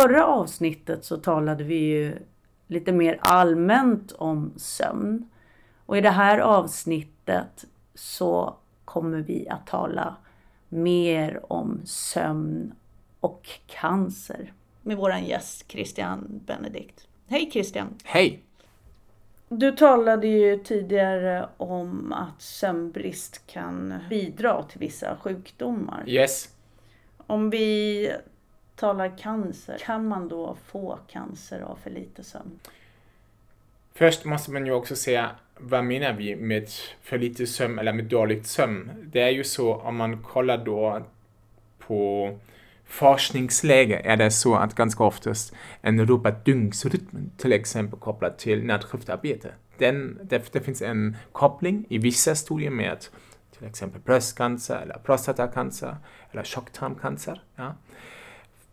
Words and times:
Förra 0.00 0.26
avsnittet 0.26 1.04
så 1.04 1.16
talade 1.16 1.64
vi 1.64 1.74
ju 1.74 2.18
lite 2.66 2.92
mer 2.92 3.18
allmänt 3.20 4.12
om 4.12 4.52
sömn. 4.56 5.30
Och 5.86 5.98
i 5.98 6.00
det 6.00 6.10
här 6.10 6.38
avsnittet 6.38 7.64
så 7.94 8.56
kommer 8.84 9.18
vi 9.18 9.48
att 9.48 9.66
tala 9.66 10.16
mer 10.68 11.52
om 11.52 11.80
sömn 11.84 12.74
och 13.20 13.48
cancer 13.66 14.52
med 14.82 14.96
vår 14.96 15.14
gäst 15.14 15.70
Christian 15.70 16.40
Benedikt. 16.46 17.06
Hej 17.26 17.50
Christian! 17.50 17.94
Hej! 18.04 18.42
Du 19.48 19.72
talade 19.72 20.26
ju 20.26 20.58
tidigare 20.58 21.48
om 21.56 22.12
att 22.12 22.42
sömnbrist 22.42 23.46
kan 23.46 23.94
bidra 24.10 24.62
till 24.62 24.80
vissa 24.80 25.16
sjukdomar. 25.16 26.04
Yes. 26.06 26.48
Om 27.26 27.50
vi 27.50 28.12
talar 28.78 29.18
cancer, 29.18 29.78
kan 29.80 30.08
man 30.08 30.28
då 30.28 30.56
få 30.66 30.98
cancer 31.08 31.60
av 31.60 31.78
för 31.82 31.90
lite 31.90 32.24
sömn? 32.24 32.58
Först 33.94 34.24
måste 34.24 34.50
man 34.50 34.66
ju 34.66 34.72
också 34.72 34.96
säga 34.96 35.30
vad 35.56 35.84
menar 35.84 36.12
vi 36.12 36.36
med 36.36 36.68
för 37.02 37.18
lite 37.18 37.46
sömn 37.46 37.78
eller 37.78 37.92
med 37.92 38.04
dåligt 38.04 38.46
sömn? 38.46 38.90
Det 39.04 39.20
är 39.20 39.30
ju 39.30 39.44
så 39.44 39.74
om 39.74 39.96
man 39.96 40.22
kollar 40.22 40.64
då 40.64 41.02
på 41.78 42.38
forskningsläge 42.84 44.00
är 44.04 44.16
det 44.16 44.30
så 44.30 44.54
att 44.54 44.74
ganska 44.74 45.04
oftast 45.04 45.54
en 45.80 46.06
rubbad 46.06 46.34
dygnsrytm 46.44 47.30
till 47.36 47.52
exempel 47.52 47.98
kopplat 47.98 48.38
till 48.38 48.64
nattskiftarbete. 48.64 49.52
Den, 49.78 50.18
det, 50.22 50.52
det 50.52 50.60
finns 50.60 50.82
en 50.82 51.16
koppling 51.32 51.86
i 51.88 51.98
vissa 51.98 52.34
studier 52.34 52.70
med 52.70 52.98
till 53.58 53.66
exempel 53.66 54.00
bröstcancer 54.00 54.80
eller 54.82 54.98
prostatacancer 55.04 55.96
eller 56.32 56.42
tjocktarmcancer. 56.42 57.42
Ja. 57.56 57.74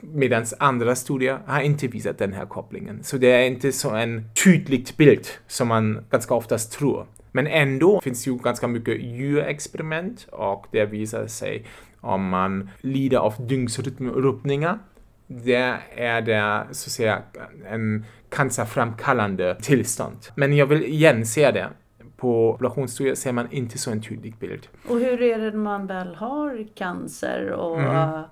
Medan 0.02 0.46
andra 0.60 0.96
studier 0.96 1.40
har 1.46 1.62
inte 1.62 1.88
visat 1.88 2.18
den 2.18 2.34
här 2.34 2.46
kopplingen. 2.46 3.04
Så 3.04 3.18
det 3.18 3.32
är 3.32 3.48
inte 3.48 3.72
så 3.72 3.90
en 3.90 4.30
tydligt 4.44 4.98
bild 4.98 5.28
som 5.48 5.68
man 5.68 6.06
ganska 6.10 6.34
oftast 6.34 6.72
tror. 6.72 7.06
Men 7.32 7.48
ändå 7.48 8.02
finns 8.02 8.28
ju 8.28 8.38
ganska 8.38 8.68
mycket 8.68 9.02
djurexperiment 9.02 10.28
och 10.32 10.68
det 10.72 10.86
visar 10.86 11.28
sig 11.28 11.66
om 12.02 12.30
man 12.30 12.70
lider 12.82 13.18
av 13.18 13.34
dygnsrytmrubbningar. 13.48 14.80
Det 15.28 15.76
är 15.96 16.22
det 16.22 16.68
så 16.72 16.88
att 16.88 16.92
säga 16.92 17.22
en 17.66 18.06
cancerframkallande 18.30 19.56
tillstånd. 19.62 20.18
Men 20.36 20.56
jag 20.56 20.66
vill 20.66 20.84
igen 20.84 21.26
säga 21.26 21.52
det 21.52 21.70
på 22.18 22.52
populationsstudier 22.52 23.16
ser 23.16 23.32
man 23.32 23.52
inte 23.52 23.78
så 23.78 23.92
en 23.92 24.02
tydlig 24.02 24.36
bild. 24.38 24.68
Och 24.88 25.00
hur 25.00 25.22
är 25.22 25.40
det 25.40 25.52
när 25.52 25.58
man 25.58 25.88
väl 25.88 26.16
har 26.16 26.68
cancer 26.76 27.52
och, 27.52 27.80
mm 27.80 28.24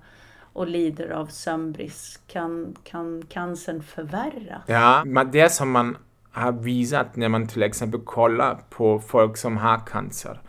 och 0.54 0.66
lider 0.66 1.10
av 1.10 1.26
sömnbrist? 1.26 2.20
Kan, 2.26 2.76
kan 2.84 3.22
cancern 3.28 3.82
förvärras? 3.82 4.62
Ja, 4.66 5.04
det 5.32 5.52
som 5.52 5.70
man 5.70 5.96
har 6.32 6.52
visat 6.52 7.16
när 7.16 7.28
man 7.28 7.46
till 7.46 7.62
exempel 7.62 8.00
kollar 8.00 8.58
på 8.70 9.00
folk 9.00 9.36
som 9.36 9.56
har 9.56 9.86
cancer 9.86 10.40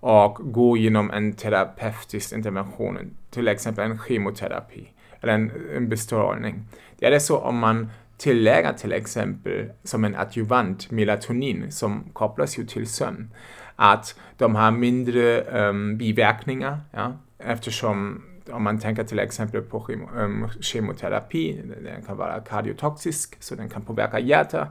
och 0.00 0.38
går 0.52 0.78
genom 0.78 1.10
en 1.10 1.32
terapeutisk 1.32 2.32
intervention, 2.32 3.16
till 3.30 3.48
exempel 3.48 3.90
en 3.90 3.98
kemoterapi 4.08 4.92
eller 5.20 5.32
en, 5.32 5.52
en 5.76 5.88
bestrålning. 5.88 6.64
Det 6.98 7.06
är 7.06 7.18
så 7.18 7.38
om 7.38 7.58
man 7.58 7.90
tillägger 8.18 8.72
till 8.72 8.92
exempel 8.92 9.70
som 9.84 10.04
en 10.04 10.16
adjuvant 10.16 10.90
melatonin 10.90 11.72
som 11.72 12.04
kopplas 12.12 12.58
ju 12.58 12.64
till 12.64 12.86
sömn. 12.86 13.30
Att 13.76 14.18
de 14.36 14.54
har 14.54 14.70
mindre 14.70 15.40
um, 15.40 15.98
biverkningar 15.98 16.80
ja, 16.92 17.12
eftersom 17.38 18.22
om 18.52 18.62
man 18.62 18.78
tänker 18.78 19.04
till 19.04 19.18
exempel 19.18 19.62
på 19.62 19.86
eh, 19.90 20.50
kemoterapi, 20.60 21.62
den 21.84 22.02
kan 22.02 22.16
vara 22.16 22.40
kardiotoxisk 22.40 23.42
så 23.42 23.54
den 23.54 23.68
kan 23.68 23.82
påverka 23.82 24.18
hjärtat. 24.18 24.68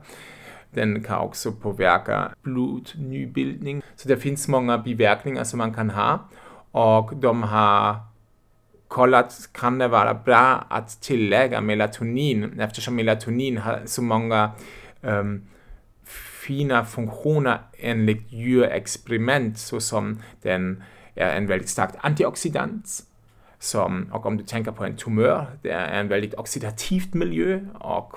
Den 0.70 1.02
kan 1.02 1.18
också 1.18 1.52
påverka 1.52 2.34
blodnybildning. 2.42 3.82
Så 3.96 4.08
det 4.08 4.16
finns 4.16 4.48
många 4.48 4.78
biverkningar 4.78 5.44
som 5.44 5.58
man 5.58 5.74
kan 5.74 5.90
ha 5.90 6.28
och 6.70 7.16
de 7.16 7.42
har 7.42 7.96
kollat 8.88 9.48
kan 9.52 9.78
det 9.78 9.88
vara 9.88 10.14
bra 10.14 10.66
att 10.68 11.02
tillägga 11.02 11.60
melatonin 11.60 12.60
eftersom 12.60 12.96
melatonin 12.96 13.58
har 13.58 13.82
så 13.84 14.02
många 14.02 14.50
um, 15.00 15.46
fina 16.46 16.84
funktioner 16.84 17.60
enligt 17.78 18.32
djurexperiment 18.32 19.58
såsom 19.58 20.22
den 20.42 20.82
är 21.14 21.36
en 21.36 21.46
väldigt 21.46 21.68
stark 21.68 21.90
antioxidant 21.98 23.05
som, 23.58 24.08
och 24.12 24.26
om 24.26 24.36
du 24.36 24.44
tänker 24.44 24.72
på 24.72 24.84
en 24.84 24.96
tumör, 24.96 25.46
det 25.62 25.70
är 25.70 26.00
en 26.00 26.08
väldigt 26.08 26.34
oxidativt 26.34 27.14
miljö 27.14 27.60
och 27.74 28.14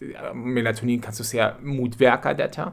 eh, 0.00 0.34
melatonin 0.34 1.00
kan 1.00 1.12
så 1.12 1.24
säga 1.24 1.54
motverka 1.60 2.34
detta. 2.34 2.72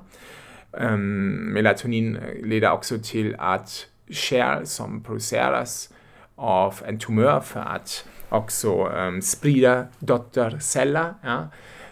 Um, 0.72 1.54
melatonin 1.54 2.18
leder 2.44 2.72
också 2.72 2.98
till 3.04 3.36
att 3.40 3.88
kärl 4.10 4.66
som 4.66 5.04
produceras 5.04 5.94
av 6.36 6.82
en 6.86 7.00
tumör 7.00 7.40
för 7.40 7.60
att 7.60 8.06
också 8.30 8.88
um, 8.88 9.22
sprida 9.22 9.86
dotterceller. 10.00 11.14
Ja? 11.24 11.48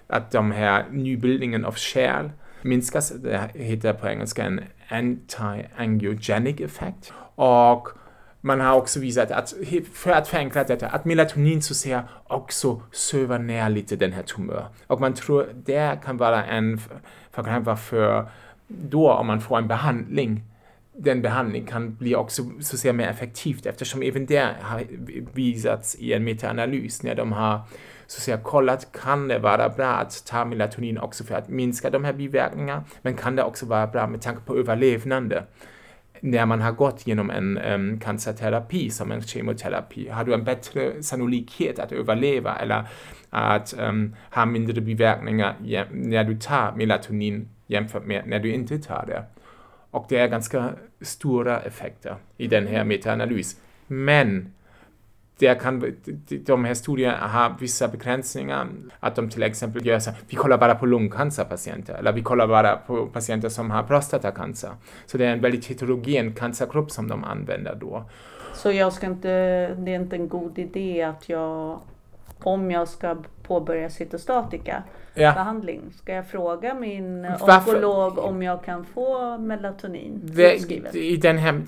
Att 0.07 0.31
de 0.31 0.51
här 0.51 0.85
nybildningen 0.91 1.65
av 1.65 1.71
kärl 1.71 2.29
minskas. 2.61 3.09
Det 3.09 3.49
heter 3.53 3.93
på 3.93 4.07
engelska 4.07 4.43
en 4.43 4.61
anti-angiogenic 4.89 6.61
effekt. 6.65 7.13
Och 7.35 7.87
man 8.45 8.59
har 8.59 8.75
också 8.75 8.99
visat 8.99 9.31
att, 9.31 9.53
för 9.93 10.11
att 10.11 10.27
förenkla 10.27 10.63
detta, 10.63 10.87
att 10.87 11.05
melatonin 11.05 11.61
så 11.61 11.73
säga 11.73 12.03
också 12.27 12.81
söver 12.91 13.39
ner 13.39 13.69
lite 13.69 13.95
den 13.95 14.11
här 14.11 14.23
tumören. 14.23 14.65
Och 14.87 15.01
man 15.01 15.13
tror 15.13 15.47
det 15.65 15.99
kan 16.05 16.17
vara 16.17 16.45
en 16.45 16.79
förklaring 17.31 17.63
varför 17.63 18.27
då 18.67 19.11
om 19.11 19.27
man 19.27 19.41
får 19.41 19.57
en 19.57 19.67
behandling 19.67 20.43
den 20.97 21.21
behandling 21.21 21.65
kan 21.65 21.95
bli 21.95 22.15
också 22.15 22.43
så 22.59 22.75
att 22.75 22.79
säga 22.79 22.93
mer 22.93 23.07
effektivt 23.07 23.65
eftersom 23.65 24.01
även 24.01 24.25
det 24.25 24.49
har 24.61 24.83
visats 25.33 25.95
i 25.95 26.13
en 26.13 26.23
metaanalys 26.23 27.03
när 27.03 27.15
de 27.15 27.31
har 27.31 27.59
så 28.07 28.17
att 28.17 28.23
säga 28.23 28.37
kollat 28.37 28.91
kan 29.01 29.27
det 29.27 29.39
vara 29.39 29.69
bra 29.69 29.87
att 29.87 30.25
ta 30.25 30.45
melatonin 30.45 30.97
också 30.97 31.23
för 31.23 31.35
att 31.35 31.49
minska 31.49 31.89
de 31.89 32.03
här 32.03 32.13
biverkningarna 32.13 32.83
men 33.01 33.13
kan 33.13 33.35
det 33.35 33.43
också 33.43 33.65
vara 33.65 33.87
bra 33.87 34.07
med 34.07 34.21
tanke 34.21 34.41
på 34.41 34.57
överlevnande 34.57 35.43
när 36.19 36.45
man 36.45 36.61
har 36.61 36.71
gått 36.71 37.07
genom 37.07 37.29
en 37.29 37.57
um, 37.57 37.99
cancerterapi 37.99 38.89
som 38.89 39.11
en 39.11 39.21
kemoterapi 39.21 40.09
har 40.09 40.23
du 40.23 40.33
en 40.33 40.43
bättre 40.43 41.03
sannolikhet 41.03 41.79
att 41.79 41.91
överleva 41.91 42.55
eller 42.55 42.83
att 43.29 43.73
um, 43.79 44.15
ha 44.31 44.45
mindre 44.45 44.81
biverkningar 44.81 45.55
när 45.91 46.23
du 46.23 46.39
tar 46.39 46.71
melatonin 46.75 47.49
jämfört 47.67 48.05
med 48.05 48.23
när 48.27 48.39
du 48.39 48.53
inte 48.53 48.79
tar 48.79 49.05
det. 49.07 49.23
Och 49.91 50.05
det 50.09 50.17
är 50.17 50.27
ganska 50.27 50.69
stora 51.01 51.59
effekter 51.59 52.15
i 52.37 52.47
den 52.47 52.67
här 52.67 52.83
metaanalysen. 52.83 53.59
Men 53.87 54.53
det 55.37 55.55
kan, 55.55 55.93
de 56.45 56.65
här 56.65 56.73
studierna 56.73 57.27
har 57.27 57.55
vissa 57.59 57.87
begränsningar. 57.87 58.67
Att 58.99 59.15
de 59.15 59.29
till 59.29 59.43
exempel 59.43 59.85
gör 59.85 59.99
så 59.99 60.11
vi 60.29 60.35
kollar 60.35 60.57
bara 60.57 60.75
på 60.75 60.85
lungcancerpatienter 60.85 61.93
eller 61.93 62.11
vi 62.13 62.21
kollar 62.21 62.47
bara 62.47 62.75
på 62.75 63.05
patienter 63.05 63.49
som 63.49 63.71
har 63.71 63.83
prostatacancer. 63.83 64.71
Så 65.05 65.17
det 65.17 65.25
är 65.25 65.33
en 65.33 65.41
väldigt 65.41 65.65
heterogen 65.65 66.33
cancergrupp 66.33 66.91
som 66.91 67.07
de 67.07 67.23
använder 67.23 67.75
då. 67.75 68.03
Så 68.53 68.71
jag 68.71 68.93
ska 68.93 69.07
inte, 69.07 69.27
det 69.75 69.91
är 69.91 69.99
inte 69.99 70.15
en 70.15 70.29
god 70.29 70.59
idé 70.59 71.01
att 71.01 71.29
jag, 71.29 71.79
om 72.45 72.71
jag 72.71 72.87
ska 72.87 73.17
påbörja 73.43 73.89
cytostatika, 73.89 74.83
ja. 75.13 75.33
behandling. 75.33 75.81
Ska 75.97 76.13
jag 76.13 76.27
fråga 76.27 76.73
min 76.73 77.21
Varför? 77.39 77.71
onkolog 77.71 78.17
om 78.17 78.43
jag 78.43 78.63
kan 78.63 78.85
få 78.85 79.37
melatonin 79.37 80.21
I 80.93 81.17
den 81.17 81.37
här, 81.37 81.61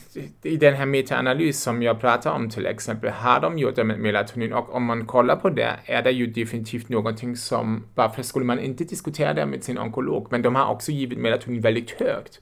i 0.43 0.57
den 0.57 0.73
här 0.73 0.85
metaanalys 0.85 1.61
som 1.61 1.81
jag 1.81 1.99
pratar 1.99 2.31
om 2.31 2.49
till 2.49 2.65
exempel 2.65 3.09
har 3.09 3.39
de 3.39 3.57
gjort 3.57 3.75
det 3.75 3.83
med 3.83 3.99
melatonin 3.99 4.53
och 4.53 4.75
om 4.75 4.83
man 4.83 5.05
kollar 5.05 5.35
på 5.35 5.49
det 5.49 5.73
är 5.85 6.03
det 6.03 6.11
ju 6.11 6.27
definitivt 6.27 6.89
någonting 6.89 7.35
som, 7.35 7.83
varför 7.95 8.23
skulle 8.23 8.45
man 8.45 8.59
inte 8.59 8.83
diskutera 8.83 9.33
det 9.33 9.45
med 9.45 9.63
sin 9.63 9.77
onkolog? 9.77 10.27
Men 10.31 10.41
de 10.41 10.55
har 10.55 10.71
också 10.71 10.91
givit 10.91 11.19
melatonin 11.19 11.61
väldigt 11.61 11.91
högt 12.01 12.41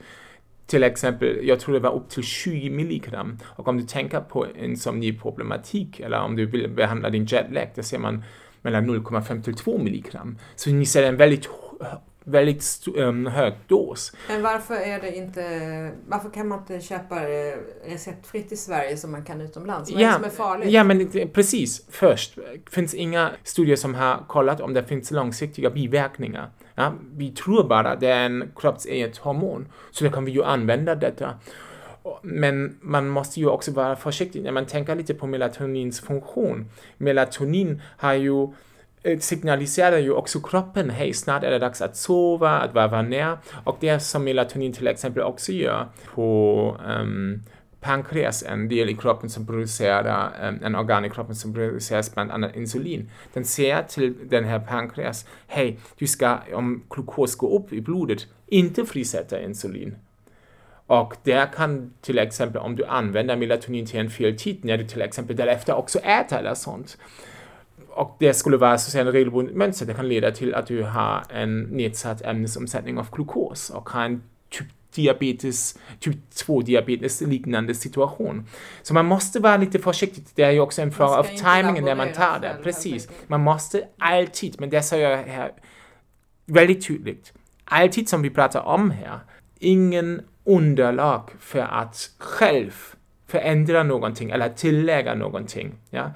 till 0.67 0.83
exempel, 0.83 1.39
jag 1.47 1.59
tror 1.59 1.73
det 1.73 1.79
var 1.79 1.93
upp 1.93 2.09
till 2.09 2.23
20 2.23 2.69
milligram. 2.69 3.37
Och 3.43 3.67
om 3.67 3.77
du 3.77 3.83
tänker 3.83 4.19
på 4.19 4.47
insomniproblematik 4.57 5.99
eller 5.99 6.19
om 6.19 6.35
du 6.35 6.45
vill 6.45 6.69
behandla 6.69 7.09
din 7.09 7.25
jetlag, 7.25 7.71
då 7.75 7.83
ser 7.83 7.99
man 7.99 8.23
mellan 8.61 8.89
0,5 8.89 9.41
till 9.41 9.55
2 9.55 9.77
milligram. 9.77 10.37
Så 10.55 10.69
ni 10.69 10.85
ser 10.85 11.03
en 11.03 11.17
väldigt 11.17 11.49
väldigt 12.25 12.87
um, 12.95 13.25
hög 13.25 13.53
dos. 13.67 14.11
Men 14.27 14.41
varför 14.41 14.75
är 14.75 15.01
det 15.01 15.15
inte, 15.15 15.91
varför 16.07 16.29
kan 16.29 16.47
man 16.47 16.59
inte 16.59 16.81
köpa 16.81 17.15
receptfritt 17.85 18.51
i 18.51 18.57
Sverige 18.57 18.97
som 18.97 19.11
man 19.11 19.23
kan 19.23 19.41
utomlands? 19.41 19.91
Vad 19.91 20.01
ja, 20.01 20.07
är 20.07 20.11
det 20.11 20.15
som 20.15 20.23
är 20.23 20.29
farligt? 20.29 20.69
Ja, 20.69 20.83
men 20.83 21.09
precis. 21.33 21.85
Först, 21.89 22.37
finns 22.71 22.93
inga 22.93 23.31
studier 23.43 23.75
som 23.75 23.95
har 23.95 24.25
kollat 24.27 24.61
om 24.61 24.73
det 24.73 24.83
finns 24.83 25.11
långsiktiga 25.11 25.69
biverkningar. 25.69 26.49
Ja, 26.75 26.93
vi 27.15 27.31
tror 27.31 27.63
bara 27.63 27.91
att 27.91 27.99
det 27.99 28.07
är 28.07 28.25
en 28.25 28.51
kroppseget 28.55 29.17
hormon, 29.17 29.67
så 29.91 30.03
då 30.03 30.11
kan 30.11 30.25
vi 30.25 30.31
ju 30.31 30.43
använda 30.43 30.95
detta. 30.95 31.33
Men 32.21 32.77
man 32.81 33.07
måste 33.07 33.39
ju 33.39 33.47
också 33.47 33.71
vara 33.71 33.95
försiktig 33.95 34.43
när 34.43 34.51
man 34.51 34.65
tänker 34.65 34.95
lite 34.95 35.13
på 35.13 35.27
melatonins 35.27 36.01
funktion. 36.01 36.65
Melatonin 36.97 37.81
har 37.97 38.13
ju 38.13 38.47
eh, 39.03 39.19
signaliserar 39.19 39.97
ju 39.97 40.11
också 40.11 40.39
kroppen, 40.39 40.89
hej 40.89 41.13
snart 41.13 41.43
är 41.43 41.51
det 41.51 41.59
dags 41.59 41.81
att 41.81 41.97
sova, 41.97 42.49
att 42.49 42.73
varva 42.73 43.01
ner. 43.01 43.37
Och 43.63 43.77
det 43.79 43.99
som 43.99 44.23
melatonin 44.23 44.73
till 44.73 44.87
exempel 44.87 45.23
också 45.23 45.51
gör 45.51 45.87
på 46.13 46.77
um, 46.87 47.43
pankreas, 47.85 48.43
en 48.43 48.69
del 48.69 48.89
i 48.89 48.95
kroppen 48.95 49.29
som 49.29 49.45
producerar, 49.45 50.31
eh, 50.41 50.65
en 50.65 50.75
organ 50.75 51.05
i 51.05 51.09
kroppen 51.09 51.35
som 51.35 51.53
producerar 51.53 52.13
bland 52.13 52.31
annat 52.31 52.55
insulin. 52.55 53.09
Den 53.33 53.45
säger 53.45 53.83
till 53.83 54.13
den 54.29 54.43
här 54.43 54.59
pankreas, 54.59 55.25
hej, 55.47 55.79
du 55.97 56.07
ska, 56.07 56.37
om 56.53 56.83
glukos 56.89 57.35
går 57.35 57.53
upp 57.53 57.73
i 57.73 57.81
blodet, 57.81 58.27
inte 58.47 58.85
frisätta 58.85 59.41
insulin. 59.41 59.95
Och 60.87 61.15
där 61.23 61.45
kan 61.45 61.93
till 62.01 62.19
exempel 62.19 62.61
om 62.61 62.75
du 62.75 62.85
använder 62.85 63.37
melatonin 63.37 63.85
till 63.85 63.99
en 63.99 64.09
fel 64.09 64.37
tid, 64.37 64.65
när 64.65 64.77
du 64.77 64.87
till 64.87 65.01
exempel 65.01 65.35
därefter 65.35 65.73
också 65.73 65.99
äter 65.99 66.37
eller 66.37 66.53
sånt. 66.53 66.97
Och 67.89 68.15
det 68.19 68.33
skulle 68.33 68.57
vara 68.57 68.77
så 68.77 68.87
att 68.87 68.91
säga, 68.91 69.05
en 69.05 69.11
regelbundet 69.11 69.55
mönster, 69.55 69.85
det 69.85 69.93
kan 69.93 70.09
leda 70.09 70.31
till 70.31 70.55
att 70.55 70.67
du 70.67 70.83
har 70.83 71.23
en 71.29 71.61
nedsatt 71.61 72.21
ämnesomsättning 72.21 72.97
av 72.97 73.11
glukos 73.11 73.69
och 73.69 73.89
har 73.89 74.05
en 74.05 74.21
typ 74.49 74.67
diabetes, 74.95 75.79
typ 75.99 76.31
2 76.33 76.61
diabetes 76.61 77.21
liknande 77.21 77.75
situation. 77.75 78.45
Så 78.81 78.93
man 78.93 79.05
måste 79.05 79.39
vara 79.39 79.57
lite 79.57 79.79
försiktig. 79.79 80.23
Det 80.35 80.43
är 80.43 80.51
ju 80.51 80.59
också 80.59 80.81
en 80.81 80.91
fråga 80.91 81.15
av 81.15 81.23
timingen 81.23 81.85
när 81.85 81.95
man 81.95 82.13
tar 82.13 82.39
det. 82.39 82.57
Precis. 82.63 83.09
Man 83.27 83.41
måste 83.41 83.87
alltid, 83.97 84.55
men 84.59 84.69
det 84.69 84.81
säger 84.81 85.09
jag 85.09 85.17
här 85.17 85.51
väldigt 86.45 86.87
tydligt, 86.87 87.33
alltid 87.65 88.09
som 88.09 88.21
vi 88.21 88.29
pratar 88.29 88.61
om 88.61 88.91
här, 88.91 89.19
ingen 89.59 90.21
underlag 90.43 91.29
för 91.39 91.59
att 91.59 92.11
själv 92.17 92.71
förändra 93.27 93.83
någonting 93.83 94.29
eller 94.29 94.49
tillägga 94.49 95.15
någonting. 95.15 95.75
Ja? 95.89 96.11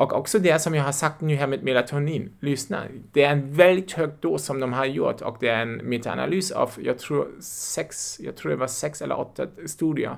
Och 0.00 0.12
också 0.12 0.38
det 0.38 0.58
som 0.58 0.74
jag 0.74 0.84
har 0.84 0.92
sagt 0.92 1.20
nu 1.20 1.34
här 1.34 1.46
med 1.46 1.62
melatonin, 1.62 2.32
lyssna, 2.40 2.84
det 3.12 3.22
är 3.22 3.32
en 3.32 3.52
väldigt 3.52 3.92
hög 3.92 4.10
dos 4.20 4.44
som 4.44 4.60
de 4.60 4.72
har 4.72 4.84
gjort 4.84 5.20
och 5.20 5.36
det 5.40 5.48
är 5.48 5.62
en 5.62 5.76
metaanalys 5.76 6.50
av, 6.50 6.70
jag 6.82 6.98
tror, 6.98 7.28
sex, 7.40 8.20
jag 8.20 8.36
tror 8.36 8.50
det 8.50 8.56
var 8.56 8.66
sex 8.66 9.02
eller 9.02 9.20
åtta 9.20 9.46
studier 9.66 10.16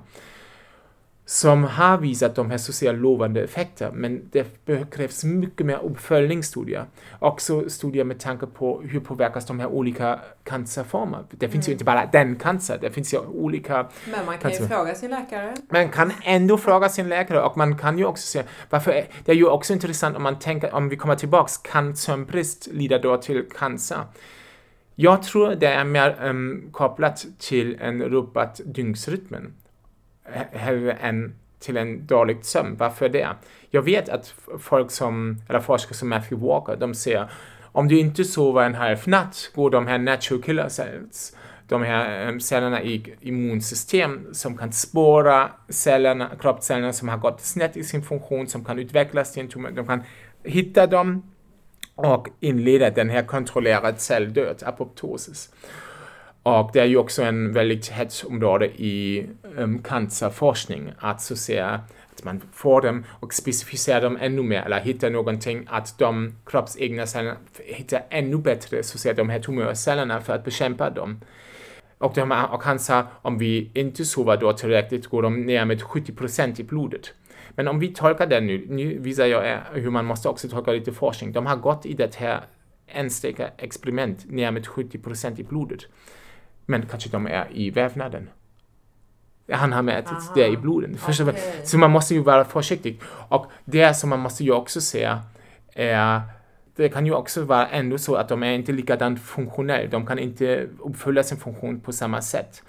som 1.27 1.65
har 1.65 1.99
visat 1.99 2.35
de 2.35 2.51
här 2.51 2.59
socialt 2.59 2.99
lovande 2.99 3.43
effekter, 3.43 3.91
men 3.95 4.31
det 4.33 4.91
krävs 4.91 5.25
mycket 5.25 5.67
mer 5.67 5.79
uppföljningsstudier. 5.83 6.85
Också 7.19 7.71
studier 7.71 8.05
med 8.05 8.21
tanke 8.21 8.47
på 8.47 8.81
hur 8.81 9.01
påverkas 9.01 9.47
de 9.47 9.61
här 9.61 9.67
olika 9.67 10.21
cancerformer. 10.45 11.25
Det 11.31 11.49
finns 11.49 11.67
mm. 11.67 11.71
ju 11.71 11.73
inte 11.73 11.85
bara 11.85 12.07
den 12.13 12.37
cancer, 12.37 12.79
det 12.81 12.91
finns 12.91 13.15
ju 13.15 13.19
olika 13.19 13.89
Men 14.05 14.27
man 14.27 14.39
kan 14.39 14.51
cancer. 14.51 14.63
ju 14.63 14.69
fråga 14.69 14.95
sin 14.95 15.11
läkare. 15.11 15.55
Man 15.71 15.89
kan 15.89 16.13
ändå 16.25 16.59
fråga 16.59 16.89
sin 16.89 17.09
läkare 17.09 17.43
och 17.43 17.57
man 17.57 17.79
kan 17.79 17.99
ju 17.99 18.05
också 18.05 18.27
se, 18.27 18.43
varför, 18.71 19.05
det 19.25 19.33
är 19.33 19.37
ju 19.37 19.47
också 19.47 19.73
intressant 19.73 20.17
om 20.17 20.23
man 20.23 20.39
tänker, 20.39 20.75
om 20.75 20.89
vi 20.89 20.97
kommer 20.97 21.17
tillbaks, 21.17 21.57
kan 21.57 21.97
sömnbrist 21.97 22.69
leda 22.73 22.99
då 22.99 23.17
till 23.17 23.45
cancer? 23.59 23.99
Jag 24.95 25.23
tror 25.23 25.55
det 25.55 25.67
är 25.67 25.85
mer 25.85 26.19
um, 26.23 26.69
kopplat 26.73 27.27
till 27.39 27.77
en 27.81 28.03
rubbad 28.03 28.61
dygnsrytmen 28.65 29.53
hellre 30.53 30.93
än 30.93 31.35
till 31.59 31.77
en 31.77 32.07
dålig 32.07 32.45
sömn. 32.45 32.77
Varför 32.77 33.09
det? 33.09 33.29
Jag 33.71 33.83
vet 33.83 34.09
att 34.09 34.35
folk 34.59 34.91
som, 34.91 35.43
eller 35.49 35.61
forskare 35.61 35.95
som 35.95 36.09
Matthew 36.09 36.47
Walker, 36.47 36.77
de 36.77 36.95
säger 36.95 37.31
om 37.73 37.89
du 37.89 37.99
inte 37.99 38.25
sover 38.25 38.63
en 38.63 38.75
halv 38.75 39.09
natt 39.09 39.51
går 39.55 39.71
de 39.71 39.87
här 39.87 39.99
natural 39.99 40.43
killer 40.43 40.69
cells, 40.69 41.37
de 41.69 41.83
här 41.83 42.29
ehm, 42.29 42.41
cellerna 42.41 42.83
i 42.83 43.15
immunsystem 43.21 44.35
som 44.35 44.57
kan 44.57 44.73
spåra 44.73 45.51
cellerna, 45.69 46.31
kroppscellerna 46.41 46.93
som 46.93 47.09
har 47.09 47.19
gått 47.19 47.41
snett 47.41 47.77
i 47.77 47.85
sin 47.85 48.03
funktion, 48.03 48.47
som 48.47 48.65
kan 48.65 48.79
utvecklas 48.79 49.33
till 49.33 49.43
en 49.43 49.49
tumör, 49.49 49.71
de 49.71 49.87
kan 49.87 50.03
hitta 50.45 50.87
dem 50.87 51.23
och 51.95 52.29
inleda 52.41 52.91
den 52.91 53.11
här 53.11 53.23
kontrollerade 53.23 53.99
celldöd, 53.99 54.63
apoptosis. 54.67 55.51
Och 56.43 56.71
det 56.73 56.81
är 56.81 56.85
ju 56.85 56.97
också 56.97 57.23
en 57.23 57.53
väldigt 57.53 57.89
hett 57.89 58.25
område 58.27 58.67
i 58.67 59.27
um, 59.57 59.83
cancerforskning, 59.83 60.93
att 60.99 61.23
så 61.23 61.37
säga 61.37 61.81
att 62.13 62.25
man 62.25 62.41
får 62.53 62.83
dem 62.83 63.05
och 63.21 63.35
specificerar 63.35 64.01
dem 64.01 64.19
ännu 64.21 64.43
mer 64.43 64.63
eller 64.63 64.81
hittar 64.81 65.11
någonting 65.11 65.67
att 65.71 65.99
de 65.99 66.35
kroppsegna 66.47 67.07
cellerna 67.07 67.37
hittar 67.65 68.03
ännu 68.11 68.37
bättre 68.37 68.83
så 68.83 68.97
att 68.97 69.01
säga 69.01 69.15
de 69.15 69.29
här 69.29 69.41
tumörcellerna 69.41 70.21
för 70.21 70.33
att 70.33 70.45
bekämpa 70.45 70.91
dem. 70.91 71.21
Och 71.99 72.13
de 72.15 72.33
och 72.33 72.63
han 72.63 72.79
sa, 72.79 73.07
om 73.23 73.39
vi 73.39 73.71
inte 73.75 74.05
sover 74.05 74.37
då 74.37 74.53
tillräckligt, 74.53 75.07
går 75.07 75.23
de 75.23 75.43
ner 75.43 75.65
med 75.65 75.83
70% 75.83 76.61
i 76.61 76.65
blodet. 76.65 77.13
Men 77.51 77.69
om 77.69 77.79
vi 77.79 77.89
tolkar 77.89 78.27
det 78.27 78.41
nu, 78.41 78.67
nu 78.69 78.99
visar 78.99 79.27
jag 79.27 79.59
hur 79.73 79.91
man 79.91 80.05
måste 80.05 80.29
också 80.29 80.49
tolka 80.49 80.73
lite 80.73 80.93
forskning. 80.93 81.33
De 81.33 81.47
har 81.47 81.57
gått 81.57 81.87
i 81.87 81.95
det 81.95 82.15
här 82.15 82.41
enstaka 82.87 83.49
experiment 83.59 84.31
ner 84.31 84.51
med 84.51 84.67
70% 84.67 85.41
i 85.41 85.43
blodet 85.43 85.81
men 86.67 86.87
kanske 86.87 87.11
de 87.11 87.27
är 87.27 87.47
i 87.53 87.71
vävnaden. 87.71 88.29
Han 89.53 89.73
har 89.73 89.83
mätit 89.83 90.13
Aha. 90.13 90.33
det 90.35 90.49
i 90.49 90.57
blodet. 90.57 90.91
Okay. 91.09 91.35
Så 91.65 91.79
man 91.79 91.91
måste 91.91 92.15
ju 92.15 92.23
vara 92.23 92.45
försiktig. 92.45 93.01
Och 93.29 93.47
det 93.65 93.95
som 93.95 94.11
man 94.11 94.21
måste 94.21 94.45
ju 94.45 94.53
också 94.53 94.81
se 94.81 95.19
är 95.75 96.21
det 96.77 96.89
kan 96.89 97.07
ju 97.07 97.15
också 97.15 97.45
vara 97.45 97.69
ändå 97.69 97.99
så 97.99 98.15
att 98.15 98.29
de 98.29 98.43
är 98.43 98.53
inte 98.53 98.73
likadant 98.73 99.21
funktionella. 99.21 99.89
De 99.89 100.07
kan 100.07 100.19
inte 100.19 100.69
uppfylla 100.79 101.23
sin 101.23 101.39
funktion 101.39 101.81
på 101.81 101.93
samma 101.93 102.23
sätt. 102.23 102.63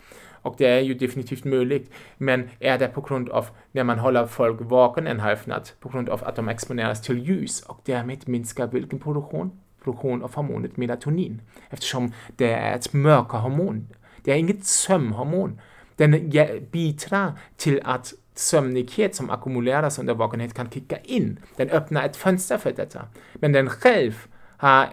Och 0.43 0.55
det 0.57 0.65
är 0.65 0.79
ju 0.79 0.93
definitivt 0.93 1.43
möjligt. 1.43 1.91
Men 2.17 2.49
är 2.59 2.77
det 2.77 2.87
på 2.87 3.01
grund 3.01 3.29
av 3.29 3.47
när 3.71 3.83
man 3.83 3.99
håller 3.99 4.27
folk 4.27 4.57
vaken 4.61 5.07
en 5.07 5.19
halv 5.19 5.37
natt 5.45 5.73
på 5.79 5.89
grund 5.89 6.09
av 6.09 6.23
att 6.23 6.35
de 6.35 6.49
exponeras 6.49 7.01
till 7.01 7.19
ljus 7.19 7.61
och 7.61 7.81
därmed 7.85 8.27
minskar 8.27 8.67
vilken 8.67 8.99
produktion? 8.99 9.62
Produktion 9.83 10.23
av 10.23 10.35
hormonet 10.35 10.77
melatonin 10.77 11.41
eftersom 11.69 12.13
det 12.35 12.53
är 12.53 12.75
ett 12.75 12.93
mörkerhormon. 12.93 13.87
Det 14.23 14.31
är 14.31 14.35
inget 14.35 14.65
sömnhormon. 14.65 15.61
Den 15.95 16.31
bidrar 16.71 17.31
till 17.57 17.81
att 17.83 18.13
sömnighet 18.35 19.15
som 19.15 19.29
ackumuleras 19.29 19.99
under 19.99 20.13
vakenhet 20.13 20.53
kan 20.53 20.69
kicka 20.69 20.97
in. 20.97 21.39
Den 21.55 21.69
öppnar 21.69 22.03
ett 22.03 22.15
fönster 22.15 22.57
för 22.57 22.71
detta. 22.71 23.01
Men 23.33 23.51
den 23.51 23.69
själv 23.69 24.27
har, 24.57 24.89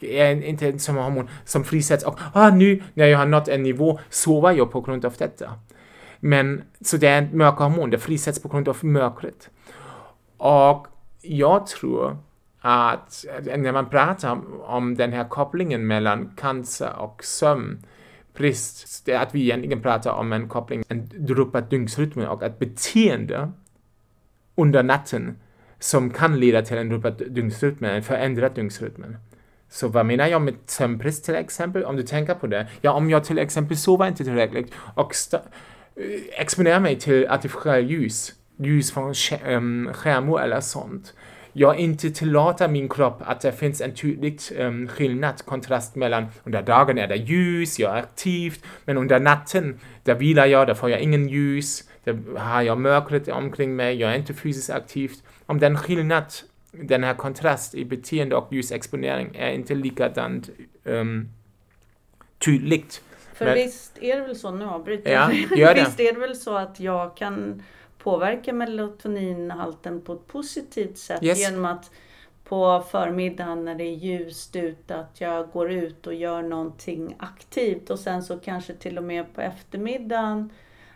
eh, 0.00 0.20
är 0.20 0.42
inte 0.42 0.68
ett 0.68 0.82
sömnhormon 0.82 1.28
som 1.44 1.64
frisätts 1.64 2.04
och 2.04 2.18
ah, 2.32 2.50
nu 2.50 2.82
när 2.94 3.06
jag 3.06 3.18
har 3.18 3.26
nått 3.26 3.48
en 3.48 3.62
nivå 3.62 4.00
sover 4.10 4.52
jag 4.52 4.70
på 4.70 4.80
grund 4.80 5.04
av 5.04 5.14
detta. 5.18 5.52
Men 6.20 6.62
så 6.80 6.96
det 6.96 7.08
är 7.08 7.22
ett 7.22 7.32
mörkerhormon, 7.32 7.90
det 7.90 7.98
frisätts 7.98 8.42
på 8.42 8.48
grund 8.48 8.68
av 8.68 8.84
mörkret. 8.84 9.50
Och 10.36 10.86
jag 11.22 11.66
tror 11.66 12.18
att 12.60 13.24
när 13.56 13.72
man 13.72 13.88
pratar 13.88 14.40
om 14.62 14.94
den 14.94 15.12
här 15.12 15.24
kopplingen 15.24 15.86
mellan 15.86 16.32
cancer 16.36 16.92
och 16.98 17.24
sömnbrist, 17.24 19.06
det 19.06 19.12
är 19.12 19.22
att 19.22 19.34
vi 19.34 19.42
egentligen 19.42 19.82
pratar 19.82 20.12
om 20.12 20.32
en 20.32 20.48
koppling, 20.48 20.84
en 20.88 21.10
druppad 21.14 21.64
dygnsrytm 21.70 22.22
och 22.22 22.42
ett 22.42 22.58
beteende 22.58 23.52
under 24.54 24.82
natten 24.82 25.38
som 25.78 26.10
kan 26.10 26.40
leda 26.40 26.62
till 26.62 26.78
en 26.78 26.88
druppad 26.88 27.22
dygnsrytm, 27.28 27.84
en 27.84 28.02
förändrad 28.02 28.54
dygnsrytm. 28.54 29.04
Så 29.70 29.88
vad 29.88 30.06
menar 30.06 30.26
jag 30.26 30.42
med 30.42 30.54
sömnbrist 30.66 31.24
till 31.24 31.34
exempel? 31.34 31.84
Om 31.84 31.96
du 31.96 32.02
tänker 32.02 32.34
på 32.34 32.46
det. 32.46 32.66
Ja, 32.80 32.92
om 32.92 33.10
jag 33.10 33.24
till 33.24 33.38
exempel 33.38 33.76
sover 33.76 34.08
inte 34.08 34.24
tillräckligt 34.24 34.72
och 34.94 35.14
eh, 35.32 35.40
exponerar 36.32 36.80
mig 36.80 36.98
till 36.98 37.28
artificiellt 37.28 37.90
ljus, 37.90 38.32
ljus 38.56 38.92
från 38.92 39.08
eh, 39.08 39.92
skärmar 39.92 40.40
eller 40.40 40.60
sånt, 40.60 41.14
jag 41.58 41.76
inte 41.76 42.10
tillåter 42.10 42.68
min 42.68 42.88
kropp 42.88 43.22
att 43.24 43.40
det 43.40 43.52
finns 43.52 43.80
en 43.80 43.94
tydlig 43.94 44.40
um, 44.58 44.88
skillnad, 44.88 45.44
kontrast 45.44 45.96
mellan 45.96 46.26
under 46.44 46.62
dagen 46.62 46.98
är 46.98 47.08
det 47.08 47.16
ljus, 47.16 47.78
jag 47.78 47.92
är 47.92 48.02
aktiv, 48.02 48.64
men 48.84 48.98
under 48.98 49.20
natten, 49.20 49.80
där 50.02 50.14
vilar 50.14 50.46
jag, 50.46 50.66
där 50.66 50.74
får 50.74 50.90
jag 50.90 51.00
ingen 51.00 51.28
ljus, 51.28 51.84
där 52.04 52.38
har 52.38 52.62
jag 52.62 52.78
mörkret 52.78 53.28
omkring 53.28 53.76
mig, 53.76 53.96
jag 53.96 54.12
är 54.12 54.16
inte 54.16 54.34
fysiskt 54.34 54.70
aktiv. 54.70 55.12
Om 55.46 55.58
den 55.58 55.76
skillnad, 55.76 56.24
den 56.72 57.04
här 57.04 57.14
kontrast 57.14 57.74
i 57.74 57.84
beteende 57.84 58.36
och 58.36 58.52
ljusexponering 58.52 59.30
är 59.34 59.50
inte 59.50 59.74
likadant 59.74 60.50
um, 60.84 61.28
tydligt. 62.38 63.02
För 63.34 63.44
men, 63.44 63.54
visst 63.54 63.98
är 64.00 64.16
det 64.16 64.22
väl 64.22 64.36
så, 64.36 64.50
nu 64.50 64.64
avbryter 64.64 65.12
jag, 65.12 65.34
ja, 65.56 65.74
visst 65.84 66.00
är 66.00 66.12
det 66.12 66.20
väl 66.20 66.36
så 66.36 66.56
att 66.56 66.80
jag 66.80 67.16
kan 67.16 67.62
påverka 68.08 68.52
melatoninhalten 68.52 70.00
på 70.00 70.12
ett 70.12 70.26
positivt 70.26 70.98
sätt 70.98 71.22
yes. 71.22 71.38
genom 71.38 71.64
att 71.64 71.90
på 72.44 72.84
förmiddagen 72.90 73.64
när 73.64 73.74
det 73.74 73.84
är 73.84 73.94
ljust 73.94 74.56
ute 74.56 74.96
att 74.96 75.20
jag 75.20 75.50
går 75.50 75.72
ut 75.72 76.06
och 76.06 76.14
gör 76.14 76.42
någonting 76.42 77.16
aktivt 77.18 77.90
och 77.90 77.98
sen 77.98 78.22
så 78.22 78.38
kanske 78.38 78.74
till 78.74 78.98
och 78.98 79.04
med 79.04 79.34
på 79.34 79.40
eftermiddagen 79.40 80.50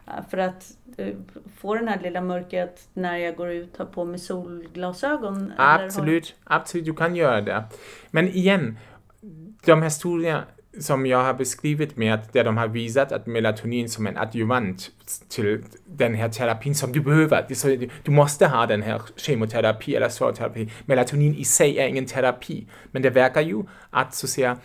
eh, 0.06 0.12
för 0.30 0.38
att 0.38 0.76
eh, 0.96 1.14
få 1.56 1.74
den 1.74 1.88
här 1.88 2.00
lilla 2.00 2.20
mörkret 2.20 2.88
när 2.94 3.16
jag 3.16 3.36
går 3.36 3.50
ut 3.50 3.76
har 3.76 3.86
på 3.86 4.04
mig 4.04 4.18
solglasögon. 4.18 5.52
Absolut, 5.56 6.34
har... 6.44 6.56
absolut, 6.56 6.84
du 6.84 6.94
kan 6.94 7.16
göra 7.16 7.40
det. 7.40 7.64
Men 8.10 8.28
igen, 8.28 8.78
de 9.64 9.82
här 9.82 9.90
studierna 9.90 10.44
som 10.80 11.06
jag 11.06 11.24
har 11.24 11.34
beskrivit 11.34 11.96
med 11.96 12.14
att 12.14 12.32
där 12.32 12.44
de 12.44 12.56
har 12.56 12.68
visat 12.68 13.12
att 13.12 13.26
melatonin 13.26 13.88
som 13.88 14.06
en 14.06 14.16
adjuvant 14.16 14.90
till 15.28 15.62
den 15.84 16.14
här 16.14 16.28
terapin 16.28 16.74
som 16.74 16.92
du 16.92 17.00
behöver. 17.00 17.46
Du 18.02 18.10
måste 18.10 18.46
ha 18.46 18.66
den 18.66 18.82
här 18.82 19.02
kemoterapi 19.16 19.96
eller 19.96 20.08
sårterapi. 20.08 20.70
Melatonin 20.84 21.34
i 21.34 21.44
sig 21.44 21.78
är 21.78 21.86
ingen 21.86 22.06
terapi, 22.06 22.66
men 22.90 23.02
det 23.02 23.10
verkar 23.10 23.40
ju 23.40 23.64
att 23.90 24.14
så 24.14 24.26
att 24.26 24.30
säga 24.30 24.56